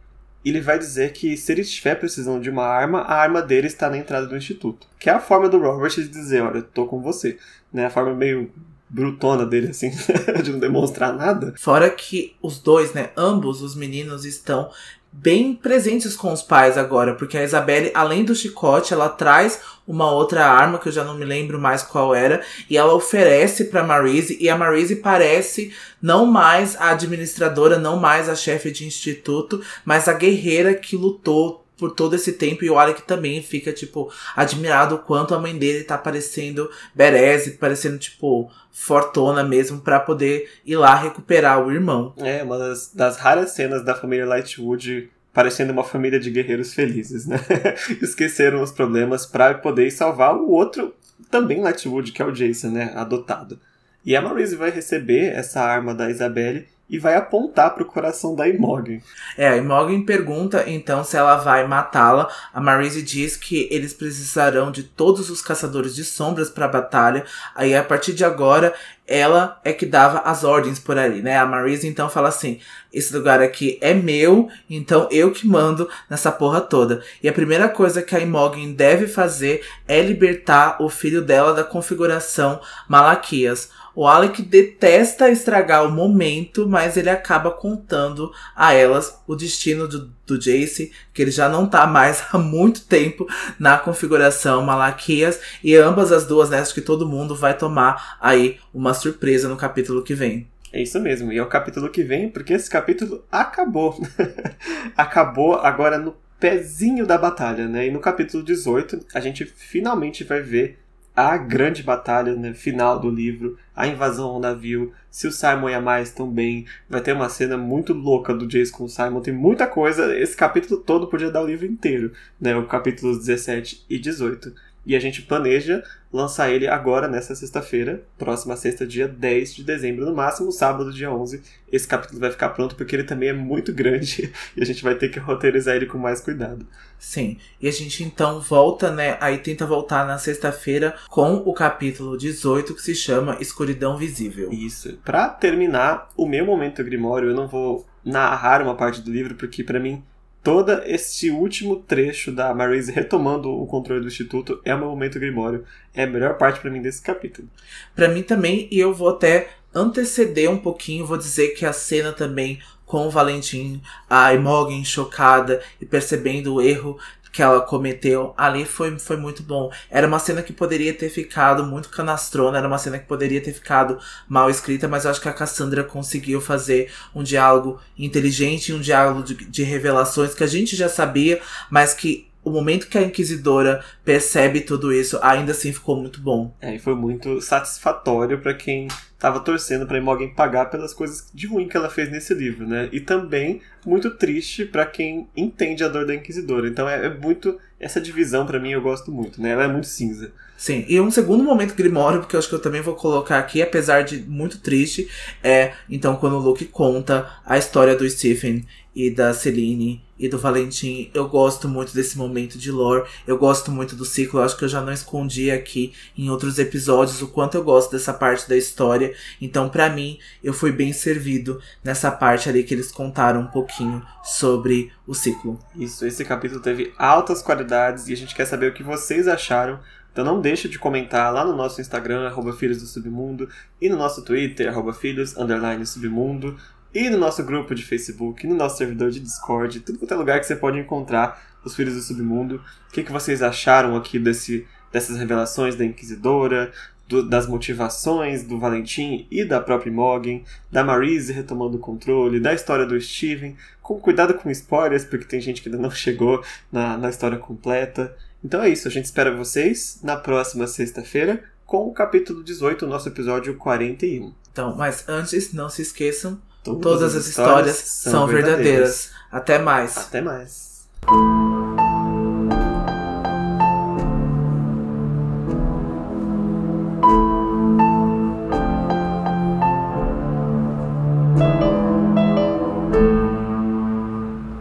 [0.50, 3.90] ele vai dizer que se ele estiver precisando de uma arma, a arma dele está
[3.90, 4.88] na entrada do instituto.
[5.00, 7.38] Que é a forma do Robert de dizer, olha, tô com você.
[7.72, 7.86] Né?
[7.86, 8.52] A forma meio
[8.90, 9.90] brutona dele, assim,
[10.44, 11.54] de não demonstrar nada.
[11.58, 14.70] Fora que os dois, né, ambos os meninos estão
[15.14, 20.12] bem presentes com os pais agora, porque a Isabelle, além do chicote, ela traz uma
[20.12, 23.84] outra arma que eu já não me lembro mais qual era, e ela oferece para
[23.84, 25.72] Marise e a Marise parece
[26.02, 31.63] não mais a administradora, não mais a chefe de instituto, mas a guerreira que lutou
[31.84, 32.64] por todo esse tempo.
[32.64, 37.58] E o Alec também fica, tipo, admirado o quanto a mãe dele tá parecendo bereze,
[37.58, 42.14] parecendo, tipo, fortona mesmo, para poder ir lá recuperar o irmão.
[42.20, 47.26] É, uma das, das raras cenas da família Lightwood parecendo uma família de guerreiros felizes,
[47.26, 47.38] né?
[48.02, 50.96] Esqueceram os problemas para poder salvar o outro,
[51.30, 52.94] também Lightwood, que é o Jason, né?
[52.96, 53.60] Adotado.
[54.06, 58.36] E a Maurice vai receber essa arma da Isabelle e vai apontar para o coração
[58.36, 59.02] da Imogen.
[59.38, 62.30] É, a Imogen pergunta então se ela vai matá-la.
[62.54, 67.26] A Marise diz que eles precisarão de todos os caçadores de sombras para a batalha.
[67.56, 68.74] Aí a partir de agora
[69.08, 71.38] ela é que dava as ordens por ali, né?
[71.38, 72.60] A Marise então fala assim:
[72.92, 77.02] esse lugar aqui é meu, então eu que mando nessa porra toda.
[77.22, 81.64] E a primeira coisa que a Imogen deve fazer é libertar o filho dela da
[81.64, 83.70] configuração Malaquias.
[83.96, 90.12] O Alec detesta estragar o momento, mas ele acaba contando a elas o destino do,
[90.26, 93.28] do Jace, que ele já não tá mais há muito tempo
[93.60, 98.60] na configuração Malaquias, e ambas as duas, né, acho que todo mundo vai tomar aí
[98.74, 100.48] uma surpresa no capítulo que vem.
[100.72, 104.02] É isso mesmo, e é o capítulo que vem, porque esse capítulo acabou.
[104.98, 107.88] acabou agora no pezinho da batalha, né?
[107.88, 110.83] E no capítulo 18, a gente finalmente vai ver
[111.16, 115.74] a grande batalha né, final do livro, a invasão ao navio, se o Simon e
[115.74, 119.22] a Mais estão bem, vai ter uma cena muito louca do Jace com o Simon,
[119.22, 122.12] tem muita coisa, esse capítulo todo podia dar o livro inteiro,
[122.42, 124.54] né, o capítulos 17 e 18.
[124.86, 125.84] E a gente planeja
[126.14, 131.12] lançar ele agora, nessa sexta-feira, próxima sexta, dia 10 de dezembro, no máximo, sábado, dia
[131.12, 131.42] 11.
[131.72, 134.94] Esse capítulo vai ficar pronto porque ele também é muito grande e a gente vai
[134.94, 136.68] ter que roteirizar ele com mais cuidado.
[137.00, 139.18] Sim, e a gente então volta, né?
[139.20, 144.54] Aí tenta voltar na sexta-feira com o capítulo 18 que se chama Escuridão Visível.
[144.54, 144.98] Isso.
[145.04, 149.64] Para terminar o meu momento Grimório, eu não vou narrar uma parte do livro porque
[149.64, 150.04] para mim
[150.44, 155.64] todo esse último trecho da Marise retomando o controle do Instituto é meu momento Grimório.
[155.94, 157.48] É a melhor parte para mim desse capítulo.
[157.96, 162.12] Para mim também, e eu vou até anteceder um pouquinho, vou dizer que a cena
[162.12, 162.60] também
[162.94, 167.00] com Valentim, a Imogen chocada e percebendo o erro
[167.32, 169.72] que ela cometeu ali foi, foi muito bom.
[169.90, 173.52] Era uma cena que poderia ter ficado muito canastrona, era uma cena que poderia ter
[173.52, 173.98] ficado
[174.30, 179.24] mal escrita, mas eu acho que a Cassandra conseguiu fazer um diálogo inteligente, um diálogo
[179.24, 181.42] de, de revelações que a gente já sabia,
[181.72, 186.54] mas que o momento que a Inquisidora percebe tudo isso, ainda assim ficou muito bom.
[186.62, 191.48] É, e foi muito satisfatório para quem estava torcendo para Imogen pagar pelas coisas de
[191.48, 192.90] ruim que ela fez nesse livro, né?
[192.92, 196.68] E também muito triste para quem entende a dor da Inquisidora.
[196.68, 199.52] Então é, é muito essa divisão para mim eu gosto muito, né?
[199.52, 200.34] Ela é muito cinza.
[200.58, 203.62] Sim, e um segundo momento Grimório, porque eu acho que eu também vou colocar aqui,
[203.62, 205.10] apesar de muito triste,
[205.42, 208.66] é então quando o Luke conta a história do Stephen
[208.96, 211.12] e da Celine e do Valentim.
[211.14, 213.04] Eu gosto muito desse momento de lore.
[213.28, 214.40] Eu gosto muito do ciclo.
[214.40, 217.92] Eu acho que eu já não escondi aqui em outros episódios o quanto eu gosto
[217.92, 219.14] dessa parte da história.
[219.42, 224.02] Então, para mim, eu fui bem servido nessa parte ali que eles contaram um pouquinho
[224.24, 225.60] sobre o ciclo.
[225.76, 229.78] Isso, esse capítulo teve altas qualidades e a gente quer saber o que vocês acharam.
[230.14, 233.50] Então não deixe de comentar lá no nosso Instagram, arroba Filhos do Submundo,
[233.82, 236.56] e no nosso Twitter, arroba Filhos, underline Submundo
[236.94, 240.40] e no nosso grupo de Facebook, no nosso servidor de Discord, tudo quanto é lugar
[240.40, 242.62] que você pode encontrar os Filhos do Submundo.
[242.90, 246.72] O que, que vocês acharam aqui desse, dessas revelações da Inquisidora,
[247.08, 250.42] do, das motivações do Valentim e da própria Morgan,
[250.72, 255.42] da Marise retomando o controle, da história do Steven, com cuidado com spoilers, porque tem
[255.42, 258.16] gente que ainda não chegou na, na história completa.
[258.44, 263.10] Então é isso, a gente espera vocês na próxima sexta-feira com o capítulo 18, nosso
[263.10, 264.34] episódio 41.
[264.52, 268.58] Então, mas antes, não se esqueçam Todas, Todas as histórias, histórias são verdadeiras.
[268.58, 269.12] verdadeiras.
[269.32, 269.98] Até mais.
[269.98, 270.84] Até mais.